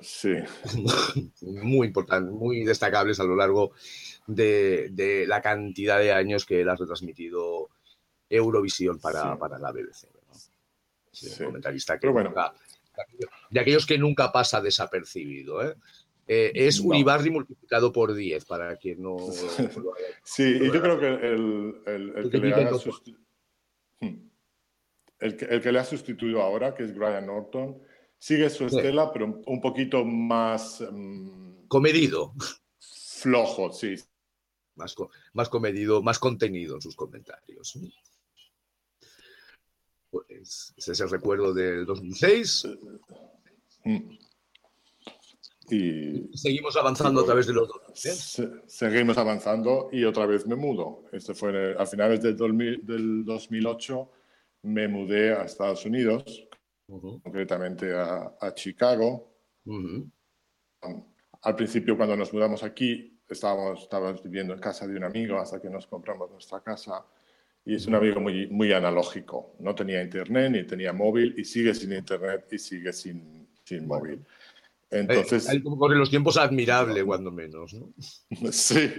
sí. 0.00 0.32
muy 1.42 1.88
importantes, 1.88 2.32
muy 2.32 2.64
destacables 2.64 3.20
a 3.20 3.24
lo 3.24 3.36
largo 3.36 3.72
de, 4.26 4.88
de 4.92 5.26
la 5.26 5.42
cantidad 5.42 5.98
de 5.98 6.12
años 6.12 6.46
que 6.46 6.62
él 6.62 6.68
ha 6.70 6.76
retransmitido 6.76 7.68
Eurovisión 8.30 8.98
para, 8.98 9.32
Sí. 9.32 9.38
para 9.38 9.58
la 9.58 9.72
BBC. 9.72 10.08
¿No? 11.22 11.28
Sí, 11.28 11.34
Sí. 11.34 11.42
Un 11.42 11.46
comentarista 11.48 11.94
que 11.94 12.00
Pero 12.00 12.12
bueno. 12.12 12.30
nunca- 12.30 12.54
de 13.50 13.60
aquellos 13.60 13.86
que 13.86 13.98
nunca 13.98 14.30
pasa 14.30 14.60
desapercibido. 14.60 15.62
¿eh? 15.68 15.74
Eh, 16.26 16.52
es 16.54 16.80
No. 16.82 16.90
Uribarri 16.90 17.30
multiplicado 17.30 17.92
por 17.92 18.14
10, 18.14 18.44
para 18.44 18.76
quien 18.76 19.02
no 19.02 19.16
lo 19.84 19.94
haya 19.94 20.06
Sí, 20.22 20.58
y 20.60 20.66
yo 20.72 20.80
creo 20.80 20.98
que 20.98 21.06
el, 21.08 21.74
el- 21.86 22.02
el 22.08 22.12
Porque 22.12 22.30
que 22.30 22.36
le 22.38 22.42
viven 22.46 22.60
haga 22.60 22.70
los- 22.70 22.86
susti- 22.86 23.16
Hmm. 24.00 24.28
el, 25.20 25.36
que, 25.36 25.44
el 25.46 25.60
que 25.60 25.72
le 25.72 25.78
ha 25.80 25.84
sustituido 25.84 26.40
ahora, 26.42 26.74
que 26.74 26.84
es 26.84 26.94
Brian 26.94 27.26
Norton, 27.26 27.78
sigue 28.18 28.48
su 28.50 28.68
Sí. 28.68 28.76
estela, 28.76 29.12
pero 29.12 29.42
un, 29.46 29.60
poquito 29.60 30.04
más 30.04 30.82
mm, 30.90 31.66
comedido, 31.68 32.32
flojo, 32.80 33.70
sí. 33.72 33.96
más, 34.76 34.94
más 35.32 35.48
comedido, 35.48 36.02
más 36.02 36.18
contenido 36.18 36.76
en 36.76 36.80
sus 36.80 36.96
comentarios. 36.96 37.78
Ese 40.76 40.92
es 40.92 41.00
el 41.00 41.10
recuerdo 41.10 41.52
del 41.54 41.86
2006. 41.86 42.68
Hmm. 43.84 44.10
Y 45.70 46.36
Seguimos 46.36 46.76
avanzando 46.76 47.22
a 47.22 47.24
través 47.24 47.46
de 47.46 47.54
los 47.54 47.68
dos. 47.68 48.04
¿eh? 48.04 48.10
se- 48.12 48.50
seguimos 48.66 49.16
avanzando 49.16 49.88
y 49.92 50.04
otra 50.04 50.26
vez 50.26 50.46
me 50.46 50.56
mudo. 50.56 51.04
Este 51.12 51.32
fue 51.34 51.74
a 51.78 51.86
finales 51.86 52.20
del, 52.22 52.36
2000 52.36 52.84
del 52.84 53.24
2008, 53.24 54.10
me 54.62 54.88
mudé 54.88 55.32
a 55.32 55.44
Estados 55.44 55.84
Unidos, 55.86 56.46
Ujú, 56.86 57.18
concretamente 57.22 57.94
a, 57.94 58.34
a 58.38 58.52
Chicago. 58.54 59.32
ujú. 59.64 60.10
Al 61.40 61.56
principio, 61.56 61.96
cuando 61.96 62.14
nos 62.16 62.32
mudamos 62.32 62.62
aquí, 62.62 63.18
estábamos, 63.28 63.82
estábamos 63.82 64.22
viviendo 64.22 64.52
en 64.52 64.60
casa 64.60 64.86
de 64.86 64.96
un 64.96 65.04
amigo 65.04 65.38
hasta 65.38 65.60
que 65.62 65.70
nos 65.70 65.86
compramos 65.86 66.30
nuestra 66.30 66.60
casa. 66.62 67.04
Y 67.66 67.76
es 67.76 67.86
un 67.86 67.94
amigo 67.94 68.20
muy, 68.20 68.46
muy 68.48 68.72
analógico. 68.72 69.54
No 69.60 69.74
tenía 69.74 70.02
internet 70.02 70.50
ni 70.52 70.64
tenía 70.64 70.92
móvil 70.92 71.34
y 71.38 71.44
sigue 71.44 71.74
sin 71.74 71.92
internet 71.92 72.46
y 72.52 72.58
sigue 72.58 72.92
sin, 72.92 73.48
sin 73.64 73.86
móvil. 73.86 74.22
Entonces, 74.90 75.46
Eh, 75.46 75.52
Ahí 75.52 75.62
como 75.62 75.78
corren 75.78 75.98
los 75.98 76.10
tiempos, 76.10 76.36
admirable, 76.36 77.02
cuando 77.04 77.30
menos. 77.32 77.72
¿no? 77.74 77.92
sí. 78.52 78.92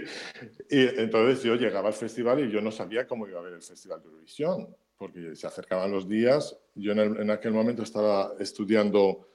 Y 0.68 0.80
entonces 1.00 1.44
yo 1.44 1.54
llegaba 1.54 1.88
al 1.88 1.94
festival 1.94 2.40
y 2.40 2.50
yo 2.50 2.60
no 2.60 2.72
sabía 2.72 3.06
cómo 3.06 3.28
iba 3.28 3.38
a 3.38 3.42
ver 3.42 3.54
el 3.54 3.62
Festival 3.62 4.00
de 4.02 4.08
Eurovisión, 4.08 4.76
porque 4.98 5.36
se 5.36 5.46
acercaban 5.46 5.90
los 5.92 6.08
días. 6.08 6.58
Yo 6.74 6.92
en, 6.92 6.98
el- 6.98 7.20
en 7.20 7.30
aquel 7.30 7.52
momento 7.52 7.82
estaba 7.84 8.34
estudiando 8.40 9.28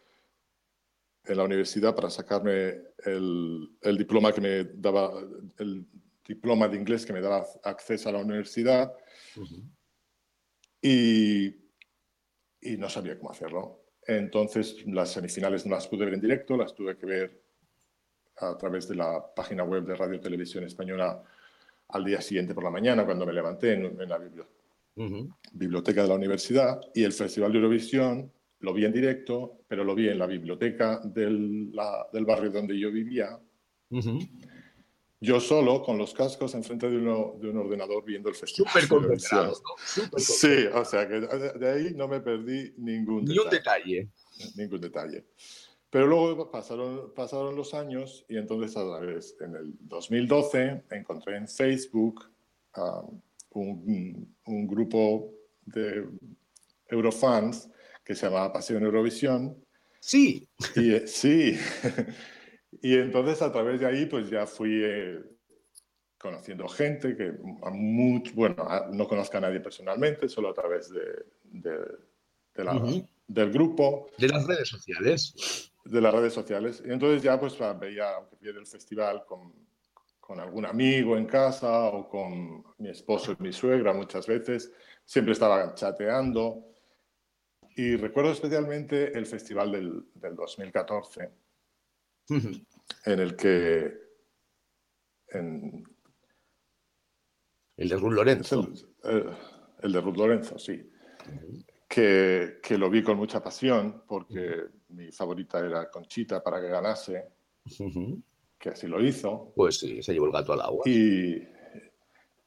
en 1.24 1.38
la 1.38 1.44
universidad 1.46 1.96
para 1.96 2.10
sacarme 2.10 2.82
el, 3.06 3.70
el 3.82 3.98
diploma 3.98 4.34
que 4.34 4.42
me 4.42 4.64
daba, 4.76 5.14
el 5.58 5.86
diploma 6.28 6.68
de 6.68 6.78
inglés 6.78 7.06
que 7.06 7.14
me 7.14 7.22
daba 7.22 7.46
acceso 7.64 8.10
a 8.10 8.12
la 8.12 8.20
universidad 8.20 8.92
y, 10.82 11.48
y 12.62 12.78
no 12.78 12.90
sabía 12.90 13.18
cómo 13.18 13.32
hacerlo. 13.32 13.86
Entonces 14.06 14.86
las 14.88 15.12
semifinales 15.12 15.66
no 15.66 15.76
las 15.76 15.88
pude 15.88 16.06
ver 16.06 16.16
en 16.16 16.22
directo, 16.22 16.58
las 16.58 16.74
tuve 16.74 16.98
que 16.98 17.06
ver 17.06 17.42
a 18.38 18.58
través 18.58 18.88
de 18.88 18.96
la 18.96 19.24
página 19.36 19.64
web 19.64 19.86
de 19.86 19.96
Radio 19.96 20.20
Televisión 20.20 20.64
Española 20.64 21.24
al 21.90 22.04
día 22.06 22.22
siguiente 22.22 22.54
por 22.56 22.64
la 22.64 22.70
mañana 22.72 23.06
cuando 23.06 23.26
me 23.26 23.34
levanté 23.34 23.74
en, 23.74 23.86
en 24.02 24.10
la 24.10 24.18
bibli- 24.20 24.46
Ujú. 24.96 25.30
biblioteca 25.54 26.02
de 26.02 26.08
la 26.10 26.16
universidad 26.16 26.82
y 26.94 27.04
el 27.04 27.14
Festival 27.14 27.52
de 27.52 27.60
Eurovisión 27.60 28.32
lo 28.60 28.74
vi 28.74 28.86
en 28.86 28.92
directo, 28.94 29.60
pero 29.68 29.84
lo 29.84 29.96
vi 29.96 30.10
en 30.10 30.20
la 30.20 30.28
biblioteca 30.28 31.00
del, 31.04 31.72
la- 31.72 32.08
del 32.12 32.26
barrio 32.26 32.50
donde 32.52 32.78
yo 32.80 32.92
vivía. 32.92 33.40
Yo 35.24 35.40
solo 35.40 35.84
con 35.84 35.98
los 36.00 36.14
cascos 36.14 36.54
enfrente 36.56 36.90
de, 36.90 36.98
uno- 36.98 37.36
de 37.40 37.50
un 37.50 37.58
ordenador 37.58 38.04
viendo 38.04 38.28
el 38.30 38.36
Festival 38.36 38.72
Súper 38.74 38.90
concentrados, 38.90 39.62
¿no? 39.62 39.76
Súper 39.86 40.20
Sí, 40.20 40.66
o 40.74 40.84
sea 40.84 41.08
que 41.08 41.20
de 41.22 41.70
ahí 41.72 41.94
no 41.96 42.08
me 42.08 42.20
perdí 42.22 42.74
ningún 42.78 43.24
Ni 43.26 43.38
un 43.38 43.50
detalle. 43.50 44.10
ningún 44.56 44.82
detalle. 44.82 45.26
Pero 45.92 46.08
luego 46.08 46.50
pasaron, 46.50 47.14
pasaron 47.14 47.56
los 47.56 47.74
años 47.74 48.26
y 48.30 48.38
entonces 48.38 48.76
a 48.78 48.84
través, 48.84 49.36
en 49.42 49.56
el 49.56 49.74
2012, 49.82 50.84
encontré 50.90 51.38
en 51.38 51.48
Facebook 51.48 52.32
um, 52.78 53.22
un, 53.52 54.36
un 54.46 54.68
grupo 54.68 55.32
de 55.66 56.08
Eurofans 56.88 57.70
que 58.04 58.16
se 58.16 58.26
llamaba 58.26 58.52
Pasión 58.54 58.84
Eurovisión. 58.84 59.64
Sí, 60.00 60.48
Y 60.76 60.94
eh, 60.96 61.08
sí, 61.08 61.56
y 62.82 62.96
entonces 62.98 63.42
a 63.42 63.52
través 63.52 63.80
de 63.80 63.86
ahí 63.88 64.06
pues 64.06 64.30
ya 64.30 64.46
fui 64.48 64.82
eh, 64.84 65.20
conociendo 66.18 66.68
gente 66.68 67.16
que 67.18 67.34
a 67.64 67.72
bueno, 68.36 68.64
a- 68.64 68.88
no 68.92 69.08
conozco 69.08 69.38
a 69.38 69.42
nadie 69.42 69.60
personalmente, 69.60 70.30
solo 70.30 70.50
a 70.50 70.54
través 70.54 70.90
de, 70.90 71.02
de- 71.44 71.98
de 72.54 72.64
la- 72.64 72.76
Ujú. 72.76 73.08
del 73.28 73.52
grupo 73.52 74.10
de 74.18 74.28
las 74.28 74.46
redes 74.46 74.70
sociales. 74.70 75.72
de 75.84 76.00
las 76.00 76.14
redes 76.14 76.34
sociales. 76.34 76.84
Y 76.86 76.92
entonces 76.92 77.24
ya 77.24 77.40
pues 77.40 77.60
va- 77.60 77.74
veía, 77.74 78.16
aunque 78.16 78.36
viera 78.40 78.60
el 78.60 78.68
festival 78.68 79.26
con, 79.26 79.52
con 80.20 80.40
algún 80.40 80.66
amigo 80.66 81.18
en 81.18 81.26
casa 81.26 81.86
o 81.88 82.08
con 82.08 82.64
mi 82.78 82.90
esposo 82.90 83.32
y 83.32 83.42
mi 83.42 83.52
suegra 83.52 83.92
muchas 83.92 84.28
veces, 84.28 84.72
siempre 85.04 85.34
estaba 85.34 85.74
chateando. 85.74 86.68
Y 87.76 87.96
recuerdo 87.96 88.32
especialmente 88.32 89.18
el 89.18 89.26
festival 89.26 89.72
del, 89.72 90.06
del 90.14 90.36
2014, 90.36 91.30
En 93.06 93.20
el 93.20 93.36
que... 93.36 93.94
En, 95.30 95.84
El 97.78 97.90
de 97.90 97.96
Ruth 97.98 98.14
Lorenzo. 98.14 98.68
el, 99.04 99.16
el- 99.18 99.30
el 99.84 99.92
de 99.92 100.02
Ruth 100.02 100.18
Lorenzo, 100.18 100.60
sí. 100.60 100.88
Que, 101.88 102.60
que 102.62 102.78
lo 102.78 102.90
vi 102.90 103.02
con 103.04 103.18
mucha 103.18 103.42
pasión 103.44 104.04
porque 104.08 104.66
mi 104.90 105.12
favorita 105.12 105.60
era 105.60 105.90
Conchita 105.90 106.44
para 106.44 106.62
que 106.62 106.68
ganase, 106.68 107.30
que 108.60 108.70
así 108.70 108.88
lo 108.88 109.04
hizo. 109.04 109.52
Pues 109.56 109.80
sí, 109.80 110.02
se 110.04 110.14
llevó 110.14 110.28
el 110.28 110.32
gato 110.32 110.54
al 110.54 110.62
agua. 110.62 110.84
Y, 110.88 111.36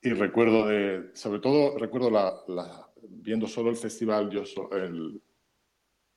y 0.02 0.10
recuerdo 0.12 0.66
de, 0.68 1.10
sobre 1.14 1.40
todo 1.40 1.76
recuerdo 1.76 2.10
la, 2.10 2.32
la- 2.48 2.88
viendo 3.02 3.46
solo 3.48 3.70
el 3.70 3.76
festival, 3.76 4.30
yo 4.30 4.46
so- 4.46 4.70
el- 4.72 5.20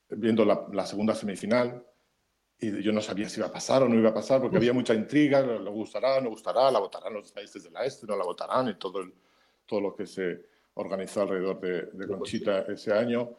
viendo 0.09 0.45
la, 0.45 0.67
la 0.71 0.85
segunda 0.85 1.15
semifinal, 1.15 1.83
y 2.59 2.81
yo 2.81 2.91
no 2.91 3.01
sabía 3.01 3.29
si 3.29 3.39
iba 3.39 3.47
a 3.47 3.51
pasar 3.51 3.83
o 3.83 3.89
no 3.89 3.95
iba 3.95 4.09
a 4.09 4.13
pasar, 4.13 4.41
porque 4.41 4.57
había 4.57 4.73
mucha 4.73 4.93
intriga, 4.93 5.41
le 5.41 5.69
gustará, 5.69 6.19
no 6.21 6.29
gustará, 6.29 6.71
la 6.71 6.79
votarán 6.79 7.13
los 7.13 7.31
países 7.31 7.63
de 7.63 7.69
la 7.71 7.85
este, 7.85 8.07
no 8.07 8.15
la 8.15 8.23
votarán, 8.23 8.67
y 8.69 8.75
todo, 8.75 9.01
el- 9.01 9.13
todo 9.65 9.81
lo 9.81 9.95
que 9.95 10.05
se 10.07 10.45
organizó 10.75 11.21
alrededor 11.21 11.59
de, 11.59 11.81
de 11.83 12.07
Conchita 12.07 12.61
ese 12.61 12.93
año. 12.93 13.29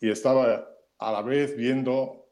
Y 0.00 0.10
estaba 0.10 0.68
a 0.98 1.12
la 1.12 1.22
vez 1.22 1.56
viendo 1.56 2.22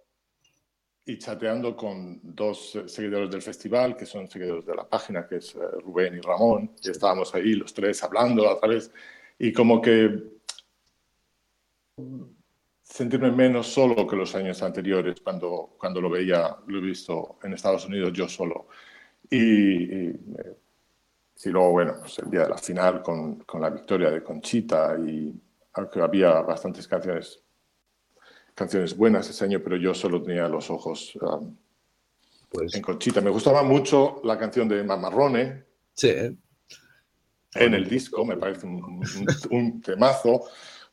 y 1.06 1.18
chateando 1.18 1.76
con 1.76 2.18
dos 2.22 2.76
eh, 2.76 2.88
seguidores 2.88 3.30
del 3.30 3.42
festival, 3.42 3.94
que 3.96 4.06
son 4.06 4.28
seguidores 4.30 4.64
de 4.64 4.74
la 4.74 4.88
página, 4.88 5.26
que 5.26 5.36
es 5.36 5.54
eh, 5.54 5.58
Rubén 5.82 6.16
y 6.16 6.20
Ramón, 6.20 6.70
y 6.82 6.90
estábamos 6.90 7.34
ahí 7.34 7.54
los 7.54 7.72
tres 7.74 8.02
hablando 8.02 8.50
a 8.50 8.58
través, 8.58 8.90
y 9.38 9.52
como 9.52 9.80
que 9.82 10.32
sentirme 12.94 13.32
menos 13.32 13.66
solo 13.66 14.06
que 14.06 14.14
los 14.14 14.32
años 14.36 14.62
anteriores 14.62 15.16
cuando, 15.20 15.74
cuando 15.76 16.00
lo 16.00 16.08
veía, 16.08 16.56
lo 16.68 16.78
he 16.78 16.80
visto 16.80 17.40
en 17.42 17.52
Estados 17.54 17.86
Unidos 17.86 18.12
yo 18.12 18.28
solo. 18.28 18.68
Y, 19.28 19.36
y, 19.36 20.06
eh, 20.10 20.56
y 21.44 21.48
luego, 21.48 21.72
bueno, 21.72 21.94
pues 21.98 22.20
el 22.20 22.30
día 22.30 22.42
de 22.44 22.50
la 22.50 22.56
final 22.58 23.02
con, 23.02 23.40
con 23.40 23.60
la 23.62 23.70
victoria 23.70 24.10
de 24.12 24.22
Conchita 24.22 24.96
y 25.04 25.34
aunque 25.72 26.00
había 26.00 26.40
bastantes 26.42 26.86
canciones 26.86 27.40
canciones 28.54 28.96
buenas 28.96 29.28
ese 29.28 29.44
año, 29.44 29.60
pero 29.60 29.76
yo 29.76 29.92
solo 29.92 30.22
tenía 30.22 30.46
los 30.46 30.70
ojos 30.70 31.16
um, 31.16 31.56
Pues 32.48 32.72
en 32.76 32.82
Conchita. 32.82 33.20
Me 33.20 33.30
gustaba 33.30 33.64
mucho 33.64 34.20
la 34.22 34.38
canción 34.38 34.68
de 34.68 34.84
Mamarrone 34.84 35.64
sí, 35.94 36.10
¿eh? 36.10 36.36
en 37.56 37.74
el 37.74 37.88
disco, 37.88 38.24
me 38.24 38.36
parece 38.36 38.66
un, 38.66 38.84
un- 38.84 39.26
un 39.50 39.82
temazo, 39.82 40.44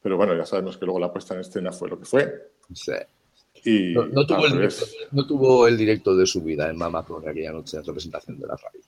pero 0.01 0.17
bueno, 0.17 0.35
ya 0.35 0.45
sabemos 0.45 0.77
que 0.77 0.85
luego 0.85 0.99
la 0.99 1.11
puesta 1.11 1.33
en 1.35 1.41
escena 1.41 1.71
fue 1.71 1.89
lo 1.89 1.99
que 1.99 2.05
fue. 2.05 2.51
sí. 2.73 2.91
Y 3.63 3.93
No, 3.93 4.05
no 4.07 4.25
tuvo 4.25 4.39
al 4.39 4.45
el 4.45 4.51
directo, 4.53 4.85
no 5.11 5.27
tuvo 5.27 5.67
el 5.67 5.77
directo 5.77 6.15
de 6.15 6.25
su 6.25 6.41
vida 6.41 6.69
en 6.69 6.77
Mama 6.77 7.05
Pro 7.05 7.21
aquella 7.27 7.51
noche 7.51 7.77
en 7.77 7.85
representación 7.85 8.39
de 8.39 8.47
la 8.47 8.55
radio. 8.55 8.81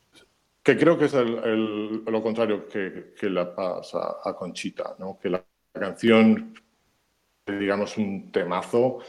que 0.64 0.78
creo 0.78 0.98
que 0.98 1.06
es 1.06 1.14
el- 1.14 1.38
el- 1.44 2.04
lo 2.06 2.24
contrario 2.24 2.68
que, 2.70 3.14
que 3.20 3.30
la 3.30 3.54
pasa 3.54 4.16
a 4.24 4.34
Conchita, 4.34 4.96
¿no? 4.98 5.20
que 5.22 5.30
la 5.30 5.44
canción, 5.74 6.54
digamos, 7.46 7.98
un 7.98 8.32
temazo, 8.32 9.00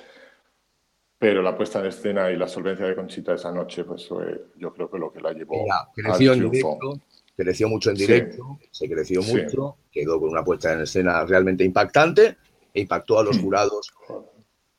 pero 1.19 1.41
la 1.43 1.57
puesta 1.57 1.79
en 1.79 1.87
escena 1.87 2.31
y 2.31 2.37
la 2.37 2.49
solvencia 2.49 2.87
de 2.87 2.97
Conchita 2.97 3.35
esa 3.35 3.53
noche, 3.53 3.85
pues 3.85 4.07
fue, 4.09 4.47
yo 4.57 4.73
creo 4.75 4.91
que 4.91 4.99
lo 4.99 5.13
que 5.13 5.21
la 5.21 5.33
llevó 5.33 5.65
al 5.73 5.87
creció 5.95 6.33
en 6.33 6.39
triunfo. 6.51 6.79
directo, 6.81 7.01
creció 7.37 7.69
mucho 7.69 7.91
en 7.91 7.97
Sí. 7.97 8.03
directo, 8.07 8.59
se 8.71 8.89
creció 8.89 9.23
Sí. 9.23 9.33
mucho, 9.35 9.77
quedó 9.91 10.21
con 10.21 10.31
una 10.31 10.45
puesta 10.45 10.73
en 10.73 10.81
escena 10.83 11.25
realmente 11.25 11.65
impactante 11.65 12.37
e 12.73 12.81
impactó 12.81 13.19
a 13.19 13.23
Mm. 13.23 13.27
los 13.27 13.39
jurados 13.39 13.93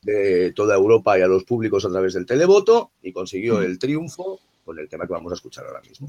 de 0.02 0.52
toda 0.54 0.76
Europa 0.76 1.18
y 1.18 1.22
a 1.22 1.28
los 1.28 1.44
públicos 1.44 1.84
a 1.86 1.90
través 1.90 2.14
del 2.14 2.26
televoto 2.26 2.92
y 3.02 3.12
consiguió 3.12 3.60
Mm. 3.60 3.64
el 3.64 3.80
triunfo 3.80 4.40
con 4.64 4.80
el 4.80 4.88
tema 4.88 5.06
que 5.08 5.14
vamos 5.14 5.32
a 5.32 5.36
escuchar 5.36 5.66
ahora 5.66 5.82
mismo. 5.82 6.08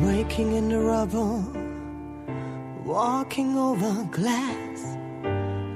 Waking 0.00 0.52
in 0.52 0.68
the 0.68 0.78
rubble, 0.78 1.42
walking 2.84 3.56
over 3.56 4.04
glass. 4.10 4.96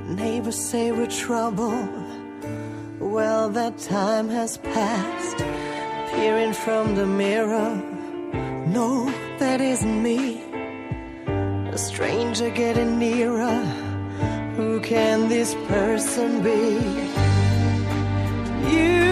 Neighbors 0.07 0.59
say 0.59 0.93
we're 0.93 1.07
trouble. 1.07 1.89
Well, 2.99 3.49
that 3.51 3.79
time 3.79 4.29
has 4.29 4.59
passed. 4.59 5.39
Peering 6.13 6.53
from 6.53 6.95
the 6.97 7.07
mirror, 7.07 7.77
no, 8.67 9.07
that 9.39 9.61
isn't 9.61 10.03
me. 10.03 10.43
A 11.73 11.79
stranger 11.79 12.51
getting 12.51 12.99
nearer. 12.99 13.65
Who 14.57 14.81
can 14.81 15.29
this 15.29 15.55
person 15.67 16.43
be? 16.43 16.79
You 18.75 19.08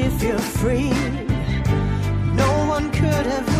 if 0.00 0.22
you're 0.22 0.38
free. 0.38 0.90
No 2.34 2.66
one 2.68 2.90
could 2.92 3.26
have 3.26 3.57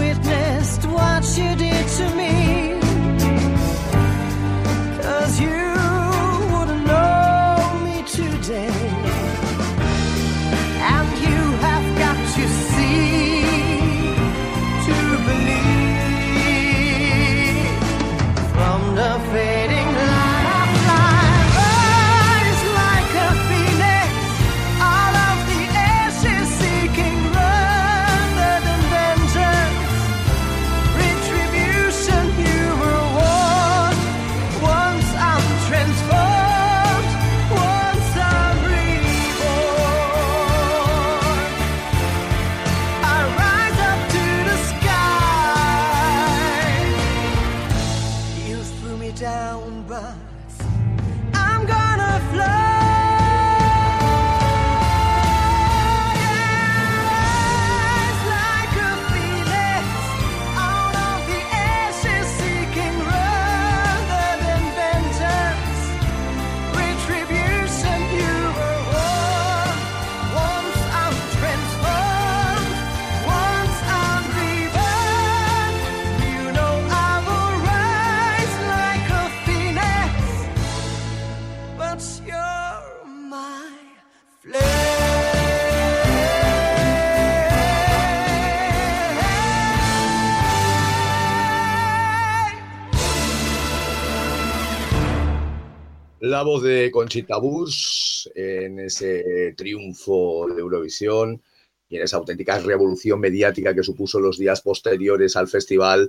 La 96.39 96.45
voz 96.45 96.63
de 96.63 96.89
Conchita 96.93 97.37
Bus 97.39 98.31
en 98.33 98.79
ese 98.79 99.55
triunfo 99.57 100.47
de 100.47 100.61
Eurovisión 100.61 101.43
y 101.89 101.97
en 101.97 102.05
esa 102.05 102.19
auténtica 102.19 102.61
revolución 102.61 103.19
mediática 103.19 103.75
que 103.75 103.83
supuso 103.83 104.21
los 104.21 104.39
días 104.39 104.61
posteriores 104.61 105.35
al 105.35 105.49
festival 105.49 106.09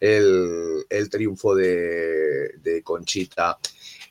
el, 0.00 1.08
triunfo 1.08 1.54
de, 1.54 2.80
Conchita 2.82 3.56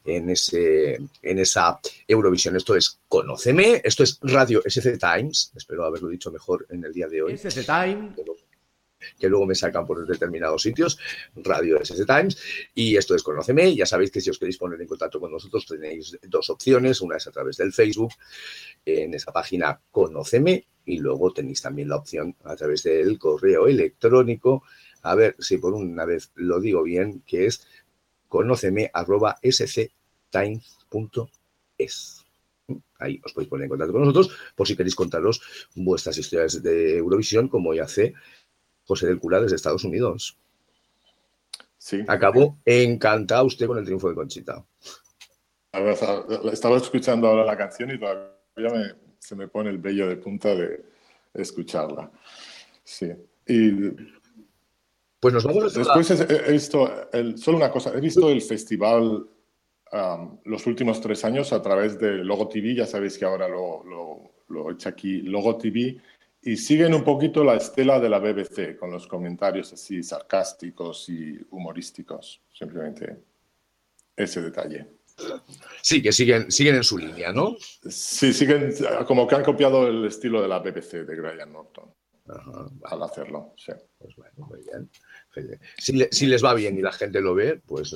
en, 0.06 0.30
ese, 0.30 1.02
en 1.22 1.40
esa 1.40 1.82
Eurovisión. 2.08 2.56
Esto 2.56 2.74
es 2.74 3.02
Conóceme, 3.10 3.82
esto 3.84 4.04
es 4.04 4.20
Radio 4.22 4.62
SC 4.64 4.98
Times, 4.98 5.52
espero 5.54 5.84
haberlo 5.84 6.08
dicho 6.08 6.32
mejor 6.32 6.66
en 6.70 6.86
el 6.86 6.94
día 6.94 7.10
de 7.10 7.24
hoy. 7.24 7.38
SC 7.38 7.66
Time. 7.66 8.16
Que 9.20 9.30
luego 9.30 9.46
me 9.46 9.56
sacan 9.56 9.86
por 9.86 10.06
determinados 10.06 10.62
sitios, 10.62 10.98
Radio 11.36 11.80
SS 11.80 12.06
Times, 12.06 12.38
y 12.74 12.96
esto 12.96 13.16
es 13.16 13.24
Conóceme, 13.24 13.76
ya 13.76 13.86
sabéis 13.86 14.12
que 14.12 14.22
si 14.22 14.30
os 14.30 14.40
queréis 14.40 14.58
poner 14.58 14.82
en 14.82 14.88
contacto 14.88 15.20
con 15.20 15.32
nosotros 15.32 15.66
tenéis 15.66 16.18
dos 16.24 16.50
opciones, 16.50 17.02
una 17.02 17.18
es 17.18 17.28
a 17.28 17.32
través 17.32 17.58
del 17.58 17.74
Facebook, 17.74 18.14
en 18.86 19.14
esa 19.14 19.32
página 19.32 19.80
Conóceme, 19.92 20.66
y 20.86 21.00
luego 21.00 21.32
tenéis 21.34 21.62
también 21.62 21.90
la 21.90 21.98
opción 21.98 22.36
a 22.46 22.56
través 22.56 22.84
del 22.84 23.20
correo 23.20 23.68
electrónico, 23.68 24.64
a 25.04 25.16
ver 25.16 25.36
si 25.40 25.58
por 25.58 25.74
una 25.74 26.06
vez 26.06 26.32
lo 26.36 26.60
digo 26.60 26.84
bien, 26.84 27.24
que 27.26 27.46
es 27.46 27.68
conóceme 28.28 28.90
arroba 28.94 29.38
sctimes.es. 29.44 29.94
Ahí 33.00 33.22
os 33.24 33.32
podéis 33.34 33.50
poner 33.50 33.66
en 33.66 33.70
contacto 33.70 33.94
con 33.94 34.02
nosotros 34.02 34.32
por 34.56 34.68
si 34.68 34.76
queréis 34.76 34.96
contaros 34.96 35.42
vuestras 35.76 36.18
historias 36.18 36.62
de 36.64 36.98
Eurovisión, 36.98 37.48
como 37.48 37.74
ya 37.74 37.84
hace 37.84 38.14
José 38.88 39.08
del 39.08 39.20
Cura 39.20 39.42
desde 39.42 39.56
Estados 39.58 39.84
Unidos. 39.84 40.38
Sí. 41.78 42.04
Acabó 42.08 42.58
encantado 42.66 43.46
usted 43.46 43.68
con 43.68 43.78
el 43.78 43.86
triunfo 43.86 44.10
de 44.10 44.16
Conchita. 44.16 44.66
Estaba 46.52 46.78
escuchando 46.78 47.28
ahora 47.28 47.46
la 47.46 47.58
canción 47.58 47.92
y 47.92 48.00
todavía 48.00 48.34
me- 48.74 48.96
se 49.20 49.36
me 49.36 49.48
pone 49.48 49.70
el 49.70 49.78
vello 49.78 50.08
de 50.08 50.16
punta 50.18 50.56
de 50.56 50.84
escucharla. 51.34 52.10
Sí. 52.84 53.12
Y 53.46 53.72
Pues 55.20 55.34
nos 55.34 55.44
vamos 55.46 55.76
a 55.76 55.80
después 55.80 56.28
visto, 56.50 57.10
el- 57.12 57.38
solo 57.38 57.58
una 57.58 57.72
cosa, 57.72 57.92
he 57.96 58.00
visto 58.02 58.30
el 58.30 58.42
festival 58.42 59.28
um, 59.94 60.38
los 60.46 60.66
últimos 60.68 61.00
tres 61.00 61.24
años 61.26 61.54
a 61.54 61.62
través 61.62 61.98
de 61.98 62.16
Logo 62.24 62.48
TV, 62.50 62.76
ya 62.76 62.86
sabéis 62.86 63.18
que 63.18 63.24
ahora 63.26 63.48
lo, 63.48 63.84
lo, 63.86 64.32
lo 64.50 64.70
he 64.70 64.74
hecho 64.74 64.90
aquí, 64.90 65.22
Logo 65.22 65.58
TV, 65.58 65.98
y 66.48 66.56
siguen 66.58 66.94
un 66.94 67.04
poquito 67.04 67.44
la 67.44 67.56
estela 67.56 68.00
de 68.00 68.08
la 68.10 68.20
BBC, 68.20 68.78
con 68.78 68.90
los 68.92 69.06
comentarios 69.08 69.74
así 69.74 70.02
sarcásticos 70.02 71.10
y 71.10 71.38
humorísticos, 71.50 72.42
simplemente 72.54 73.18
ese 74.16 74.42
detalle. 74.42 74.88
Sí, 75.82 76.02
que 76.02 76.12
siguen, 76.12 76.50
siguen 76.52 76.76
en 76.76 76.84
su 76.84 76.98
línea, 76.98 77.34
¿no? 77.34 77.58
Sí, 77.90 78.32
siguen 78.34 78.74
como 79.08 79.28
que 79.28 79.36
han 79.36 79.44
copiado 79.44 79.88
el 79.88 80.06
estilo 80.06 80.42
de 80.42 80.48
la 80.48 80.60
BBC 80.60 81.06
de 81.06 81.16
Graham 81.16 81.52
Norton 81.52 81.92
Ajá, 82.30 82.70
al 82.84 83.04
hacerlo. 83.04 83.54
Sí. 83.58 83.72
pues 83.98 84.16
bueno, 84.16 84.34
muy 84.48 84.62
bien. 84.62 84.90
Si, 85.78 85.94
le- 85.94 86.10
si 86.12 86.28
les 86.28 86.44
va 86.44 86.54
bien 86.54 86.78
y 86.78 86.82
la 86.82 86.92
gente 86.92 87.20
lo 87.22 87.34
ve, 87.36 87.60
pues 87.66 87.94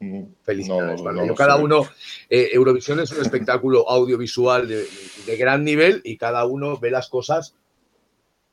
mm, 0.00 0.22
felicidades. 0.42 1.02
no, 1.02 1.34
cada 1.34 1.56
uno, 1.56 1.82
eh, 2.30 2.48
Eurovisión 2.52 3.00
es 3.00 3.12
un 3.12 3.20
espectáculo 3.22 3.88
audiovisual 3.88 4.66
de, 4.66 4.86
de 5.26 5.36
gran 5.36 5.62
nivel 5.64 6.00
y 6.04 6.16
cada 6.16 6.44
uno 6.46 6.78
ve 6.78 6.90
las 6.90 7.08
cosas 7.08 7.54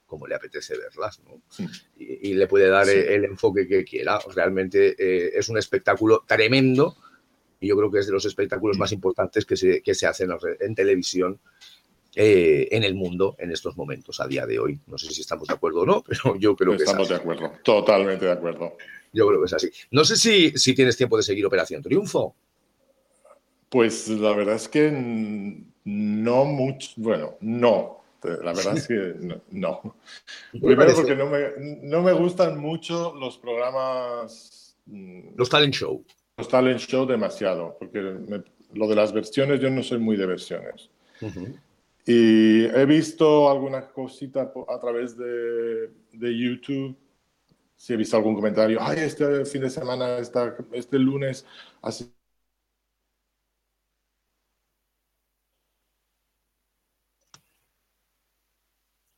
como 0.10 0.28
le 0.28 0.36
apetece 0.36 0.76
verlas, 0.78 1.22
¿no? 1.24 1.42
Sí. 1.50 1.66
Y, 1.98 2.32
y 2.32 2.34
le 2.34 2.48
puede 2.48 2.68
dar 2.68 2.86
Sí. 2.88 2.98
el 2.98 3.24
enfoque 3.26 3.68
que 3.68 3.86
quiera. 3.86 4.20
Realmente 4.36 4.96
eh, 4.98 5.32
es 5.36 5.48
un 5.48 5.58
espectáculo 5.58 6.24
tremendo 6.28 6.98
y 7.62 7.68
yo 7.68 7.78
creo 7.78 7.92
que 7.92 8.00
es 8.00 8.08
de 8.08 8.14
los 8.14 8.26
espectáculos 8.26 8.76
Mm. 8.76 8.80
más 8.80 8.92
importantes 8.92 9.46
que 9.46 9.56
se, 9.56 9.82
que 9.82 9.94
se 9.94 10.08
hacen 10.08 10.30
en 10.60 10.76
televisión 10.76 11.40
eh, 12.16 12.68
en 12.72 12.84
el 12.84 12.96
mundo 12.96 13.36
en 13.38 13.52
estos 13.52 13.78
momentos, 13.78 14.20
a 14.20 14.28
día 14.28 14.46
de 14.48 14.58
hoy. 14.60 14.80
No 14.88 14.98
sé 14.98 15.12
si 15.14 15.22
estamos 15.22 15.48
de 15.48 15.54
acuerdo 15.54 15.82
o 15.82 15.86
no, 15.86 16.04
pero 16.08 16.36
yo 16.38 16.56
creo 16.56 16.72
que 16.72 16.78
es 16.78 16.90
Estamos 16.90 17.08
de 17.08 17.16
acuerdo, 17.16 17.54
totalmente 17.64 18.26
de 18.26 18.32
acuerdo. 18.32 18.76
Yo 19.14 19.28
creo 19.28 19.40
que 19.40 19.46
es 19.46 19.54
así. 19.54 19.70
No 19.92 20.04
sé 20.04 20.16
si, 20.18 20.52
si 20.58 20.74
tienes 20.74 20.98
tiempo 20.98 21.16
de 21.18 21.24
seguir 21.24 21.46
Operación 21.46 21.82
Triunfo. 21.84 22.36
Pues 23.70 24.08
la 24.08 24.36
verdad 24.36 24.56
es 24.56 24.68
que 24.68 24.90
no 25.86 26.46
mucho, 26.46 26.90
bueno, 26.98 27.38
no. 27.42 27.99
La 28.24 28.54
verdad 28.54 28.78
es 28.78 28.88
que 28.88 29.14
no. 29.20 29.42
no. 29.52 29.96
Me 30.54 30.60
Primero 30.60 30.94
porque 30.96 31.16
no 31.16 31.28
me, 31.28 31.40
no 31.84 32.02
me 32.02 32.12
gustan 32.14 32.60
mucho 32.60 33.14
los 33.16 33.38
programas, 33.38 34.76
mm, 34.88 35.36
Los 35.38 35.50
talent 35.50 35.74
show. 35.74 36.04
los 36.38 36.48
talent 36.50 36.80
show 36.80 37.06
demasiado, 37.06 37.76
porque 37.80 38.00
me- 38.02 38.44
lo 38.74 38.88
de 38.88 38.96
las 38.96 39.12
versiones, 39.14 39.60
yo 39.60 39.70
no 39.70 39.82
soy 39.84 39.98
muy 40.00 40.16
de 40.18 40.26
versiones. 40.26 40.90
Y 42.06 42.66
he 42.66 42.86
visto 42.86 43.50
alguna 43.50 43.88
cosita 43.88 44.52
a 44.68 44.80
través 44.80 45.16
de, 45.18 45.90
de 46.14 46.38
YouTube. 46.38 46.96
Si 47.76 47.94
he 47.94 47.98
visto 47.98 48.18
algún 48.18 48.36
comentario, 48.36 48.78
ay, 48.82 49.00
este 49.00 49.46
fin 49.46 49.62
de 49.62 49.70
semana, 49.70 50.18
esta- 50.18 50.56
este 50.74 51.00
lunes, 51.00 51.46
así. 51.82 52.12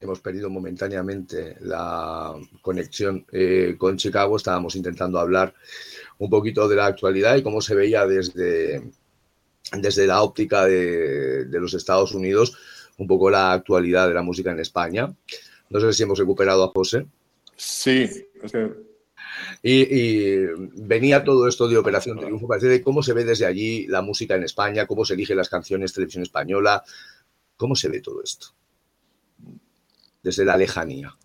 Hemos 0.02 0.20
perdido 0.20 0.50
momentáneamente 0.50 1.56
la 1.62 2.34
conexión 2.62 3.26
eh, 3.32 3.76
con 3.78 3.98
Chicago. 3.98 4.36
Estábamos 4.36 4.76
intentando 4.76 5.20
hablar 5.20 5.54
un 6.18 6.30
poquito 6.30 6.68
de 6.68 6.76
la 6.76 6.88
actualidad 6.88 7.38
y 7.38 7.44
cómo 7.44 7.62
se 7.62 7.76
veía 7.76 8.06
desde, 8.06 8.82
desde 9.72 10.08
la 10.08 10.24
óptica 10.24 10.66
de, 10.66 11.46
de 11.46 11.60
los 11.60 11.74
Estados 11.76 12.14
Unidos 12.14 12.58
un 12.98 13.08
poco 13.08 13.30
la 13.30 13.54
actualidad 13.54 14.08
de 14.08 14.14
la 14.14 14.22
música 14.22 14.52
en 14.52 14.60
España. 14.60 15.14
No 15.70 15.80
sé 15.80 15.94
si 15.94 16.04
hemos 16.04 16.20
recuperado 16.20 16.64
a 16.64 16.68
José. 16.70 17.06
Sí, 17.56 18.10
es 18.44 18.52
que 18.52 18.70
Y, 19.64 19.82
y 19.82 20.46
venía 20.76 21.24
todo 21.24 21.48
esto 21.48 21.68
de 21.68 21.78
Operación 21.78 22.20
Triunfo, 22.20 22.48
parece 22.48 22.68
de 22.68 22.82
cómo 22.82 23.02
se 23.02 23.14
ve 23.14 23.24
desde 23.24 23.46
allí 23.46 23.88
la 23.88 24.02
música 24.02 24.36
en 24.36 24.44
España, 24.44 24.88
cómo 24.88 25.06
se 25.06 25.14
eligen 25.14 25.38
las 25.38 25.50
canciones, 25.50 25.94
televisión 25.94 26.24
española, 26.24 26.84
cómo 27.56 27.76
se 27.76 27.90
ve 27.90 28.02
todo 28.02 28.22
esto. 28.24 28.48
Desde 30.24 30.46
la 30.46 30.58
lejanía. 30.58 31.16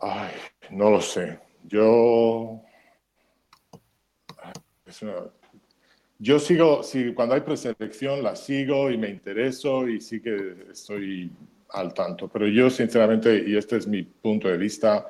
Ay, 0.00 0.32
no 0.70 0.90
lo 0.90 1.00
sé. 1.02 1.38
Yo. 1.64 2.62
Yo 6.18 6.38
sigo, 6.38 6.82
sí, 6.82 7.12
cuando 7.12 7.34
hay 7.34 7.42
preselección 7.42 8.22
la 8.22 8.34
sigo 8.36 8.90
y 8.90 8.96
me 8.96 9.10
intereso 9.10 9.86
y 9.88 10.00
sí 10.00 10.20
que 10.20 10.66
estoy 10.72 11.30
al 11.70 11.92
tanto. 11.92 12.28
Pero 12.28 12.46
yo, 12.48 12.70
sinceramente, 12.70 13.44
y 13.46 13.56
este 13.56 13.76
es 13.76 13.86
mi 13.86 14.02
punto 14.02 14.48
de 14.48 14.56
vista, 14.56 15.06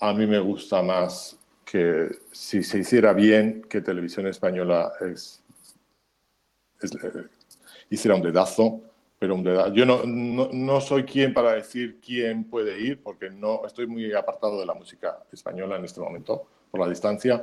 a 0.00 0.12
mí 0.12 0.26
me 0.26 0.38
gusta 0.40 0.82
más 0.82 1.38
que 1.64 2.08
si 2.30 2.62
se 2.62 2.78
hiciera 2.80 3.14
bien, 3.14 3.62
que 3.70 3.80
Televisión 3.80 4.26
Española 4.26 4.92
es, 5.00 5.42
es- 6.80 6.92
eh, 6.94 7.24
hiciera 7.90 8.14
un 8.16 8.22
dedazo, 8.22 8.80
pero 9.24 9.34
un. 9.36 9.74
Yo 9.74 9.86
no, 9.86 10.02
no, 10.04 10.50
no 10.52 10.80
soy 10.82 11.04
quien 11.04 11.32
para 11.32 11.54
decir 11.54 11.98
quién 11.98 12.44
puede 12.44 12.78
ir, 12.78 13.02
porque 13.02 13.30
no 13.30 13.64
estoy 13.66 13.86
muy 13.86 14.12
apartado 14.12 14.60
de 14.60 14.66
la 14.66 14.74
música 14.74 15.18
española 15.32 15.76
en 15.76 15.84
este 15.86 15.98
momento, 15.98 16.46
por 16.70 16.80
la 16.80 16.88
distancia, 16.88 17.42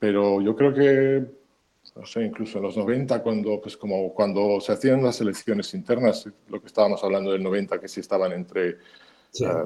pero 0.00 0.40
yo 0.40 0.56
creo 0.56 0.74
que, 0.74 1.24
no 1.94 2.04
sé, 2.04 2.24
incluso 2.24 2.58
en 2.58 2.64
los 2.64 2.76
90, 2.76 3.22
cuando, 3.22 3.60
pues 3.60 3.76
como 3.76 4.12
cuando 4.12 4.60
se 4.60 4.72
hacían 4.72 5.04
las 5.04 5.20
elecciones 5.20 5.72
internas, 5.72 6.28
lo 6.48 6.60
que 6.60 6.66
estábamos 6.66 7.04
hablando 7.04 7.30
del 7.30 7.44
90, 7.44 7.78
que 7.78 7.86
si 7.86 8.00
estaban 8.00 8.32
entre 8.32 8.78
Sí. 9.30 9.44
eh, 9.44 9.64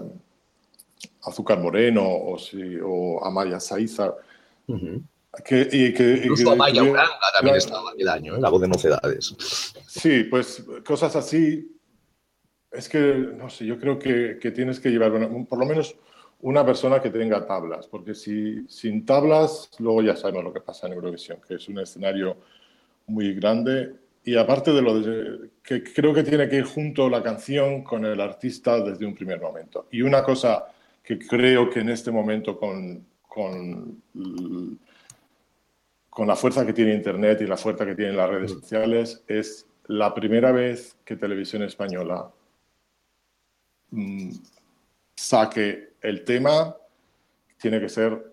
Azúcar 1.22 1.58
Moreno 1.60 2.04
o, 2.06 2.38
si, 2.38 2.76
o 2.82 3.24
Amaya 3.24 3.58
Saiza, 3.58 4.14
Ujú. 4.68 5.02
Que, 5.44 5.68
y 5.70 5.92
que, 5.92 6.02
y 6.04 6.16
Incluso 6.22 6.44
que 6.44 6.50
Amaya 6.52 6.82
Uranga 6.82 7.10
también 7.34 7.54
Claro. 7.54 7.56
estaba 7.58 7.90
aquel 7.90 8.08
año, 8.08 8.36
¿eh? 8.36 8.40
la 8.40 8.48
voz 8.48 8.60
de 8.62 8.68
mocedades. 8.68 9.34
Sí, 9.86 10.24
pues 10.24 10.64
cosas 10.84 11.14
así. 11.16 11.72
Es 12.70 12.88
que, 12.88 12.98
no 13.36 13.48
sé, 13.48 13.64
yo 13.66 13.78
creo 13.78 13.98
que, 13.98 14.38
que 14.40 14.50
tienes 14.50 14.80
que 14.80 14.90
llevar 14.90 15.12
un- 15.12 15.46
por 15.46 15.58
lo 15.58 15.66
menos 15.66 15.94
una 16.40 16.64
persona 16.64 17.00
que 17.00 17.10
tenga 17.10 17.46
tablas, 17.46 17.86
porque 17.86 18.14
si 18.14 18.66
sin 18.68 19.06
tablas, 19.06 19.70
luego 19.78 20.02
ya 20.02 20.16
sabemos 20.16 20.44
lo 20.44 20.52
que 20.52 20.60
pasa 20.60 20.86
en 20.86 20.92
Eurovisión, 20.94 21.38
que 21.46 21.54
es 21.54 21.68
un 21.68 21.78
escenario 21.78 22.36
muy 23.06 23.34
grande 23.34 23.94
y 24.24 24.36
aparte 24.36 24.72
de 24.72 24.82
lo 24.82 25.00
de, 25.00 25.50
que 25.62 25.82
creo 25.82 26.12
que 26.12 26.24
tiene 26.24 26.48
que 26.48 26.56
ir 26.56 26.64
junto 26.64 27.08
la 27.08 27.22
canción 27.22 27.82
con 27.84 28.04
el 28.04 28.20
artista 28.20 28.80
desde 28.80 29.06
un 29.06 29.14
primer 29.14 29.40
momento. 29.40 29.86
Y 29.92 30.02
una 30.02 30.22
cosa 30.22 30.66
que 31.02 31.18
creo 31.18 31.70
que 31.70 31.80
en 31.80 31.88
este 31.90 32.10
momento 32.10 32.58
con, 32.58 33.06
con 33.22 34.02
con 36.16 36.26
la 36.26 36.34
fuerza 36.34 36.64
que 36.64 36.72
tiene 36.72 36.94
Internet 36.94 37.42
y 37.42 37.46
la 37.46 37.58
fuerza 37.58 37.84
que 37.84 37.94
tienen 37.94 38.16
las 38.16 38.30
redes 38.30 38.50
sociales, 38.50 39.22
es 39.28 39.66
la 39.88 40.14
primera 40.14 40.50
vez 40.50 40.96
que 41.04 41.14
Televisión 41.14 41.62
Española 41.62 42.30
mm, 43.90 44.30
saque 45.14 45.90
el 46.00 46.24
tema, 46.24 46.74
tiene 47.58 47.78
que 47.80 47.90
ser 47.90 48.32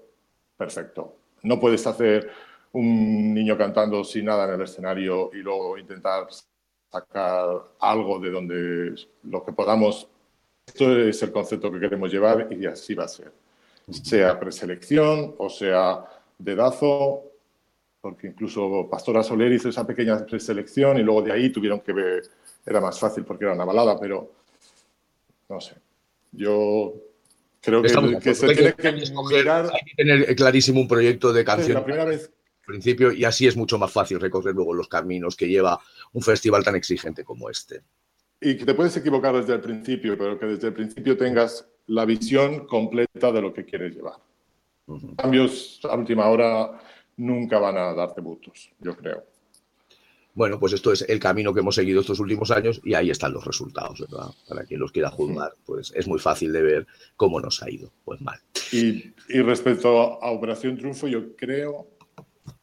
perfecto. 0.55 1.17
No 1.41 1.59
puedes 1.59 1.85
hacer 1.85 2.31
un 2.71 3.33
niño 3.33 3.57
cantando 3.57 4.01
sin 4.05 4.27
nada 4.27 4.45
en 4.45 4.53
el 4.53 4.61
escenario 4.61 5.31
y 5.33 5.39
luego 5.39 5.77
intentar 5.77 6.27
sacar 6.89 7.49
algo 7.81 8.17
de 8.17 8.31
donde 8.31 8.95
lo 9.23 9.43
que 9.43 9.51
podamos. 9.51 10.07
Esto 10.65 10.97
es 10.99 11.21
el 11.21 11.33
concepto 11.33 11.69
que 11.69 11.81
queremos 11.81 12.13
llevar 12.13 12.47
y 12.49 12.65
así 12.65 12.95
va 12.95 13.03
a 13.03 13.09
ser. 13.09 13.33
Sea 13.91 14.39
preselección 14.39 15.35
o 15.37 15.49
sea 15.49 16.05
dedazo, 16.37 17.32
porque 18.03 18.27
incluso 18.27 18.89
Pastora 18.91 19.23
Soler 19.23 19.49
hizo 19.53 19.69
esa 19.69 19.87
pequeña 19.87 20.25
preselección 20.25 20.99
y 20.99 21.03
luego 21.03 21.21
de 21.21 21.31
ahí 21.31 21.49
tuvieron 21.53 21.79
que 21.79 21.93
ver, 21.93 22.23
era 22.65 22.81
más 22.81 22.99
fácil 22.99 23.23
porque 23.23 23.45
era 23.45 23.53
una 23.53 23.63
balada, 23.63 23.97
pero 23.97 24.29
no 25.47 25.61
sé. 25.61 25.75
Yo 26.33 26.95
creo 27.61 27.81
que, 27.81 27.87
se 28.35 28.53
tiene 28.53 28.73
que- 28.73 28.87
hay 28.89 28.95
que 28.95 29.03
escoger, 29.03 29.39
mirar. 29.39 29.69
hay 29.71 29.81
que 29.85 29.95
tener 29.95 30.35
clarísimo 30.35 30.81
un 30.81 30.87
proyecto 30.89 31.31
de 31.31 31.45
canción 31.45 31.75
la 31.75 31.85
primera 31.85 32.03
vez 32.03 32.29
principio 32.65 33.13
y 33.13 33.23
así 33.23 33.47
es 33.47 33.55
mucho 33.55 33.77
más 33.77 33.91
fácil 33.91 34.19
recorrer 34.19 34.53
luego 34.53 34.73
los 34.73 34.89
caminos 34.89 35.37
que 35.37 35.47
lleva 35.47 35.79
un 36.11 36.21
festival 36.21 36.61
tan 36.61 36.75
exigente 36.75 37.23
como 37.23 37.49
este. 37.49 37.83
Y 38.41 38.57
que 38.57 38.65
te 38.65 38.73
puedes 38.73 38.97
equivocar 38.97 39.33
desde 39.33 39.53
el 39.53 39.61
principio, 39.61 40.17
pero 40.17 40.37
que 40.37 40.45
desde 40.47 40.67
el 40.67 40.73
principio 40.73 41.15
tengas 41.15 41.65
la 41.87 42.03
visión 42.03 42.67
completa 42.67 43.31
de 43.31 43.41
lo 43.41 43.53
que 43.53 43.63
quieres 43.63 43.95
llevar. 43.95 44.15
Cambios 45.15 45.79
a 45.83 45.95
última 45.95 46.27
hora 46.27 46.81
nunca 47.17 47.59
van 47.59 47.77
a 47.77 47.93
darte 47.93 48.21
butos, 48.21 48.69
yo 48.79 48.95
creo. 48.95 49.23
Bueno, 50.35 50.59
pues 50.59 50.73
esto 50.73 50.91
es 50.91 51.03
el 51.07 51.19
camino 51.19 51.53
que 51.53 51.59
hemos 51.59 51.75
seguido 51.75 52.01
estos 52.01 52.19
últimos 52.19 52.49
años 52.49 52.81
y 52.83 52.95
ahí 52.95 53.11
están 53.11 53.33
los 53.33 53.45
resultados, 53.45 53.99
¿verdad? 53.99 54.29
Para 54.49 54.63
quien 54.65 54.79
los 54.79 54.91
quiera 54.91 55.11
juzgar, 55.11 55.53
pues 55.63 55.93
es 55.95 56.07
muy 56.07 56.17
fácil 56.19 56.51
de 56.51 56.61
ver 56.63 56.87
cómo 57.15 57.39
nos 57.39 57.61
ha 57.61 57.69
ido. 57.69 57.91
Pues 58.03 58.19
mal. 58.19 58.39
Y, 58.71 59.13
y 59.29 59.41
respecto 59.43 60.21
a 60.23 60.31
Operación 60.31 60.75
Triunfo, 60.75 61.07
yo 61.07 61.35
creo 61.35 61.87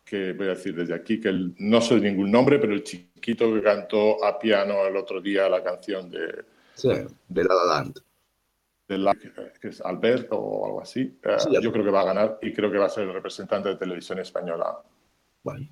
que, 0.05 0.32
voy 0.32 0.46
a 0.48 0.51
decir 0.51 0.74
desde 0.74 0.94
aquí, 0.94 1.20
que 1.20 1.28
el- 1.28 1.55
no 1.59 1.80
soy 1.80 2.01
ningún 2.01 2.32
nombre, 2.32 2.59
pero 2.59 2.72
el 2.72 2.82
chiquito 2.82 3.55
que 3.55 3.62
cantó 3.62 4.24
a 4.24 4.36
piano 4.36 4.84
el 4.84 4.96
otro 4.96 5.20
día 5.20 5.48
la 5.48 5.62
canción 5.62 6.11
de, 6.11 6.44
Sí, 6.74 6.88
de 6.88 7.44
La 7.44 7.55
La 7.55 7.64
Land. 7.76 8.01
Que 9.61 9.68
es 9.68 9.80
Alberto 9.80 10.36
o 10.38 10.66
algo 10.66 10.80
así, 10.82 11.18
eh, 11.22 11.36
Sí, 11.38 11.51
yo 11.62 11.70
creo 11.72 11.84
que 11.84 11.91
va 11.91 12.01
a 12.01 12.05
ganar 12.07 12.38
y 12.43 12.53
creo 12.53 12.70
que 12.70 12.78
va 12.78 12.86
a 12.86 12.91
ser 12.91 13.05
el 13.05 13.12
representante 13.12 13.68
de 13.68 13.76
televisión 13.76 14.18
española. 14.18 14.78
Bueno. 15.43 15.68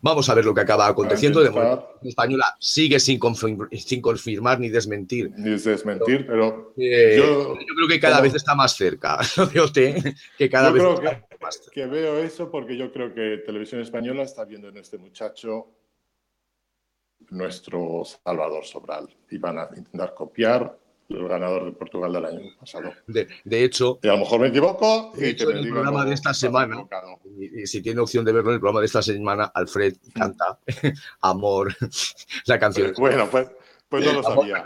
Vamos 0.00 0.28
a 0.28 0.34
ver 0.34 0.44
lo 0.44 0.52
que 0.52 0.62
acaba 0.62 0.88
aconteciendo. 0.88 1.40
De 1.40 1.50
momento, 1.50 1.98
la 2.02 2.08
española 2.08 2.56
sigue 2.58 2.98
sin 2.98 3.16
confirmar, 3.18 3.68
sin 3.72 4.00
confirmar 4.02 4.58
ni 4.58 4.68
desmentir. 4.70 5.30
Ni 5.36 5.52
es 5.54 5.62
desmentir, 5.64 6.26
pero 6.26 6.72
Eh, 6.76 7.14
Yo- 7.18 7.54
yo, 7.54 7.74
creo 7.76 7.88
que 7.88 8.00
cada 8.00 8.16
como- 8.16 8.24
vez 8.24 8.34
está 8.34 8.54
más 8.56 8.74
cerca. 8.74 9.18
Que 10.36 10.50
cada 10.50 10.68
yo 10.70 10.74
vez 10.74 10.82
creo 10.82 10.94
está 10.94 11.28
que, 11.28 11.36
más 11.40 11.54
cerca. 11.56 11.70
que 11.72 11.86
veo 11.86 12.18
eso 12.18 12.50
porque 12.50 12.76
yo 12.76 12.90
creo 12.92 13.14
que 13.14 13.42
televisión 13.46 13.80
española 13.80 14.22
está 14.24 14.44
viendo 14.44 14.68
en 14.68 14.78
este 14.78 14.98
muchacho 14.98 15.68
nuestro 17.30 18.02
Salvador 18.04 18.64
Sobral 18.64 19.08
y 19.30 19.38
van 19.38 19.58
a 19.58 19.68
intentar 19.76 20.14
copiar 20.14 20.76
el 21.08 21.26
ganador 21.26 21.64
de 21.64 21.72
Portugal 21.72 22.12
del 22.12 22.24
año 22.26 22.40
pasado. 22.60 22.92
De, 23.06 23.26
de 23.44 23.64
hecho, 23.64 23.98
Y 24.02 24.08
a 24.08 24.12
lo 24.12 24.18
mejor 24.18 24.40
me 24.40 24.48
equivoco 24.48 25.12
y 25.16 25.24
hecho, 25.26 25.50
en 25.50 25.58
el 25.58 25.68
programa 25.70 26.04
de 26.04 26.12
esta 26.14 26.34
semana, 26.34 26.86
y- 27.38 27.62
y 27.62 27.66
si 27.66 27.80
tiene 27.82 28.00
opción 28.00 28.24
de 28.26 28.32
verlo 28.32 28.50
en 28.50 28.54
el 28.54 28.60
programa 28.60 28.80
de 28.80 28.86
esta 28.86 29.00
semana, 29.02 29.50
Alfred 29.54 29.94
canta 30.14 30.58
Amor, 31.22 31.74
la 32.44 32.58
canción. 32.58 32.88
Pero 32.88 33.00
bueno, 33.00 33.28
pues, 33.30 33.48
pues 33.88 34.04
no 34.04 34.12
lo 34.20 34.26
Amor, 34.28 34.46
sabía. 34.48 34.62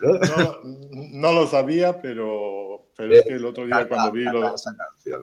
Pero- 0.00 0.60
no 0.64 1.32
lo 1.32 1.46
sabía, 1.46 2.00
pero, 2.02 2.73
pero 2.96 3.14
es 3.14 3.22
que 3.22 3.34
el 3.34 3.44
otro 3.44 3.66
día 3.66 3.86
cuando 3.88 4.12
vi 4.12 4.24
lo. 4.24 4.54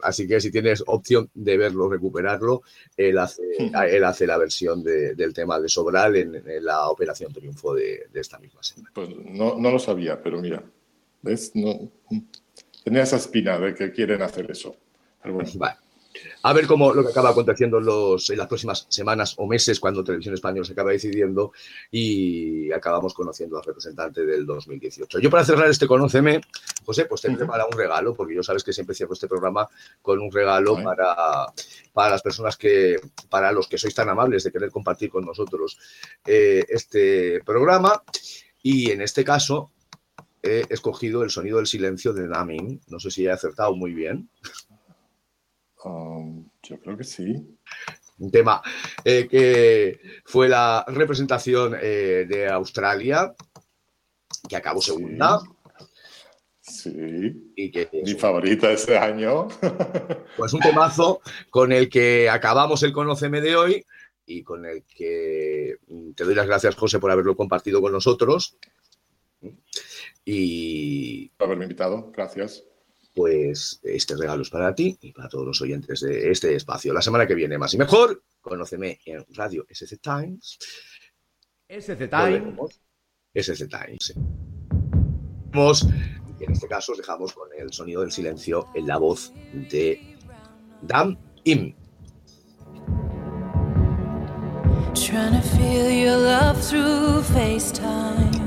Así 0.03 0.27
que 0.27 0.39
si 0.41 0.51
tienes 0.51 0.83
opción 0.87 1.29
de 1.33 1.57
verlo, 1.57 1.89
recuperarlo, 1.89 2.61
él 2.97 3.17
hace, 3.17 3.41
él 3.89 4.03
hace 4.03 4.27
la 4.27 4.37
versión 4.37 4.83
de- 4.83 5.15
del 5.15 5.33
tema 5.33 5.59
de 5.59 5.69
Sobral 5.69 6.15
en, 6.15 6.35
en 6.35 6.65
la 6.65 6.89
Operación 6.89 7.31
Triunfo 7.33 7.73
de, 7.73 8.07
de 8.11 8.19
esta 8.19 8.37
misma 8.39 8.61
semana. 8.63 8.91
pues 8.93 9.09
no, 9.09 9.57
no 9.57 9.71
lo 9.71 9.79
sabía, 9.79 10.21
pero 10.21 10.39
mira, 10.41 10.63
¿ves? 11.21 11.51
No, 11.55 11.91
tenía 12.83 13.03
esa 13.03 13.17
espina 13.17 13.57
de 13.59 13.73
que 13.75 13.91
quieren 13.91 14.21
hacer 14.21 14.49
eso. 14.51 14.75
Pero 15.21 15.35
bueno, 15.35 15.49
Vale. 15.55 15.75
A 16.43 16.53
ver 16.53 16.67
cómo 16.67 16.93
lo 16.93 17.03
que 17.03 17.11
acaba 17.11 17.29
aconteciendo 17.29 17.77
en, 17.77 17.85
los, 17.85 18.29
en 18.29 18.37
las 18.37 18.47
próximas 18.47 18.85
semanas 18.89 19.35
o 19.37 19.47
meses 19.47 19.79
cuando 19.79 20.03
Televisión 20.03 20.33
Española 20.33 20.65
se 20.65 20.73
acaba 20.73 20.91
decidiendo 20.91 21.51
y 21.89 22.71
acabamos 22.71 23.13
conociendo 23.13 23.57
al 23.57 23.63
representante 23.63 24.25
del 24.25 24.45
2018. 24.45 25.19
Yo 25.19 25.29
para 25.29 25.45
cerrar 25.45 25.69
este 25.69 25.87
Conóceme, 25.87 26.41
José, 26.85 27.05
pues 27.05 27.21
te 27.21 27.31
prepara 27.31 27.65
un 27.65 27.77
regalo, 27.77 28.13
porque 28.13 28.35
yo 28.35 28.43
sabes 28.43 28.63
que 28.63 28.73
siempre 28.73 28.95
cierro 28.95 29.13
este 29.13 29.27
programa 29.27 29.67
con 30.01 30.19
un 30.19 30.31
regalo 30.31 30.75
para, 30.83 31.45
para 31.93 32.09
las 32.09 32.21
personas 32.21 32.57
que, 32.57 32.99
para 33.29 33.51
los 33.51 33.67
que 33.67 33.77
sois 33.77 33.93
tan 33.93 34.09
amables 34.09 34.43
de 34.43 34.51
querer 34.51 34.71
compartir 34.71 35.09
con 35.09 35.25
nosotros 35.25 35.77
eh, 36.25 36.65
este 36.69 37.41
programa. 37.43 38.03
Y 38.63 38.91
en 38.91 39.01
este 39.01 39.23
caso 39.23 39.71
he 40.43 40.65
escogido 40.69 41.23
el 41.23 41.29
sonido 41.29 41.57
del 41.57 41.67
silencio 41.67 42.13
de 42.13 42.27
Namin. 42.27 42.81
No 42.87 42.99
sé 42.99 43.11
si 43.11 43.25
he 43.25 43.31
acertado 43.31 43.75
muy 43.75 43.93
bien. 43.93 44.29
Um, 45.85 46.49
yo 46.63 46.79
creo 46.79 46.97
que 46.97 47.03
sí. 47.03 47.57
un 48.19 48.31
tema 48.31 48.61
eh, 49.03 49.27
que 49.27 49.99
fue 50.25 50.47
la 50.47 50.85
representación 50.87 51.75
eh, 51.81 52.25
de 52.27 52.47
Australia, 52.47 53.33
que 54.47 54.55
acabó 54.55 54.81
segunda 54.81 55.41
Sí, 56.61 57.53
y 57.55 57.71
que 57.71 57.89
mi 57.91 58.13
favorita 58.13 58.71
este 58.71 58.97
año. 58.97 59.47
pues 60.37 60.53
un 60.53 60.59
temazo 60.59 61.21
con 61.49 61.71
el 61.71 61.89
que 61.89 62.29
acabamos 62.29 62.83
el 62.83 62.93
Conóceme 62.93 63.41
de 63.41 63.55
hoy 63.55 63.85
y 64.25 64.43
con 64.43 64.65
el 64.65 64.83
que 64.83 65.77
mm, 65.87 66.11
te 66.11 66.23
doy 66.23 66.35
las 66.35 66.45
gracias, 66.45 66.75
José, 66.75 66.99
por 66.99 67.09
haberlo 67.09 67.35
compartido 67.35 67.81
con 67.81 67.91
nosotros. 67.91 68.57
Y 70.23 71.29
por 71.29 71.47
haberme 71.47 71.65
invitado, 71.65 72.11
gracias. 72.11 72.63
Pues 73.13 73.79
este 73.83 74.15
regalo 74.15 74.41
es 74.41 74.49
para 74.49 74.73
ti 74.73 74.97
y 75.01 75.11
para 75.11 75.29
todos 75.29 75.45
los 75.45 75.61
oyentes 75.61 76.01
de 76.01 76.31
este 76.31 76.55
espacio. 76.55 76.93
La 76.93 77.01
semana 77.01 77.27
que 77.27 77.35
viene, 77.35 77.57
más 77.57 77.73
y 77.73 77.77
mejor, 77.77 78.23
conóceme 78.39 78.99
en 79.05 79.25
Radio 79.29 79.65
SC 79.69 79.99
Times. 80.01 80.57
SC 81.67 82.09
Time. 82.09 82.39
Volveremos. 82.39 82.81
SC 83.33 83.67
Times. 83.69 84.13
Vamos, 85.53 85.87
y 86.39 86.43
en 86.43 86.51
este 86.51 86.67
caso 86.67 86.93
os 86.93 86.97
dejamos 86.97 87.33
con 87.33 87.49
el 87.57 87.71
sonido 87.73 88.01
del 88.01 88.11
silencio 88.11 88.67
en 88.73 88.87
la 88.87 88.97
voz 88.97 89.33
de 89.69 90.17
Dam 90.81 91.17
Im. 91.43 91.75
Trying 94.93 95.33
to 95.33 95.41
feel 95.57 95.89
your 95.89 96.17
love 96.17 96.61
through 96.61 97.21
FaceTime. 97.33 98.41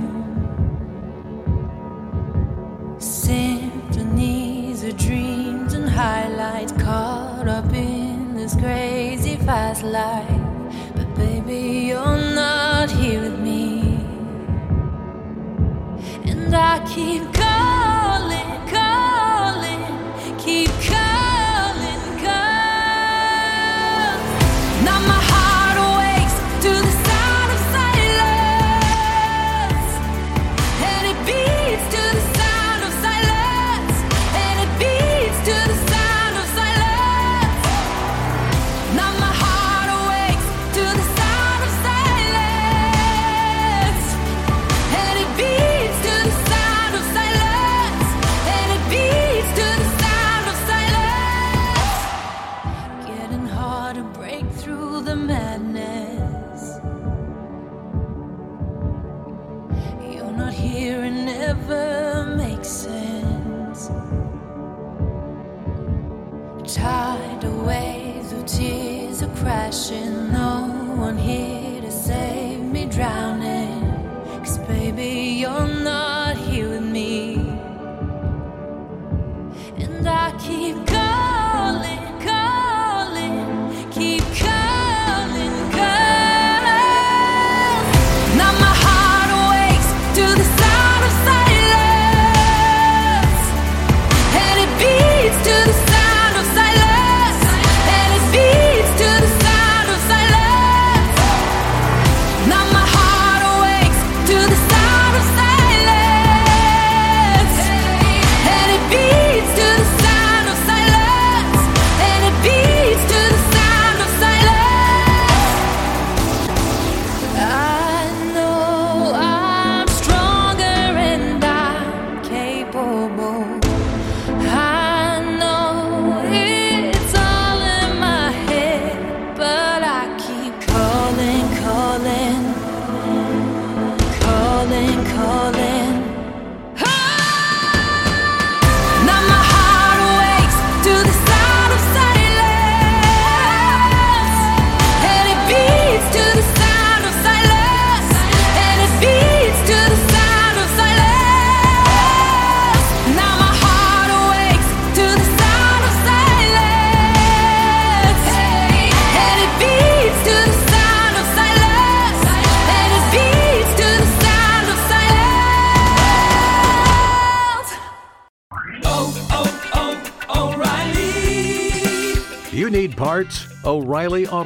Dreams 4.97 5.75
and 5.75 5.89
highlights 5.89 6.73
caught 6.73 7.49
up 7.49 7.73
in 7.73 8.35
this 8.35 8.55
crazy 8.55 9.37
fast 9.37 9.83
life. 9.83 10.41
But 10.95 11.15
baby, 11.15 11.89
you're 11.89 12.35
not 12.35 12.91
here 12.91 13.23
with 13.23 13.39
me. 13.39 13.99
And 16.25 16.55
I 16.55 16.79
keep 16.87 17.23
calling, 17.33 18.53
calling, 18.77 19.85
keep 20.39 20.71
calling, 20.93 22.03
calling. 22.25 23.65
Now 24.85 25.01
my 25.09 25.24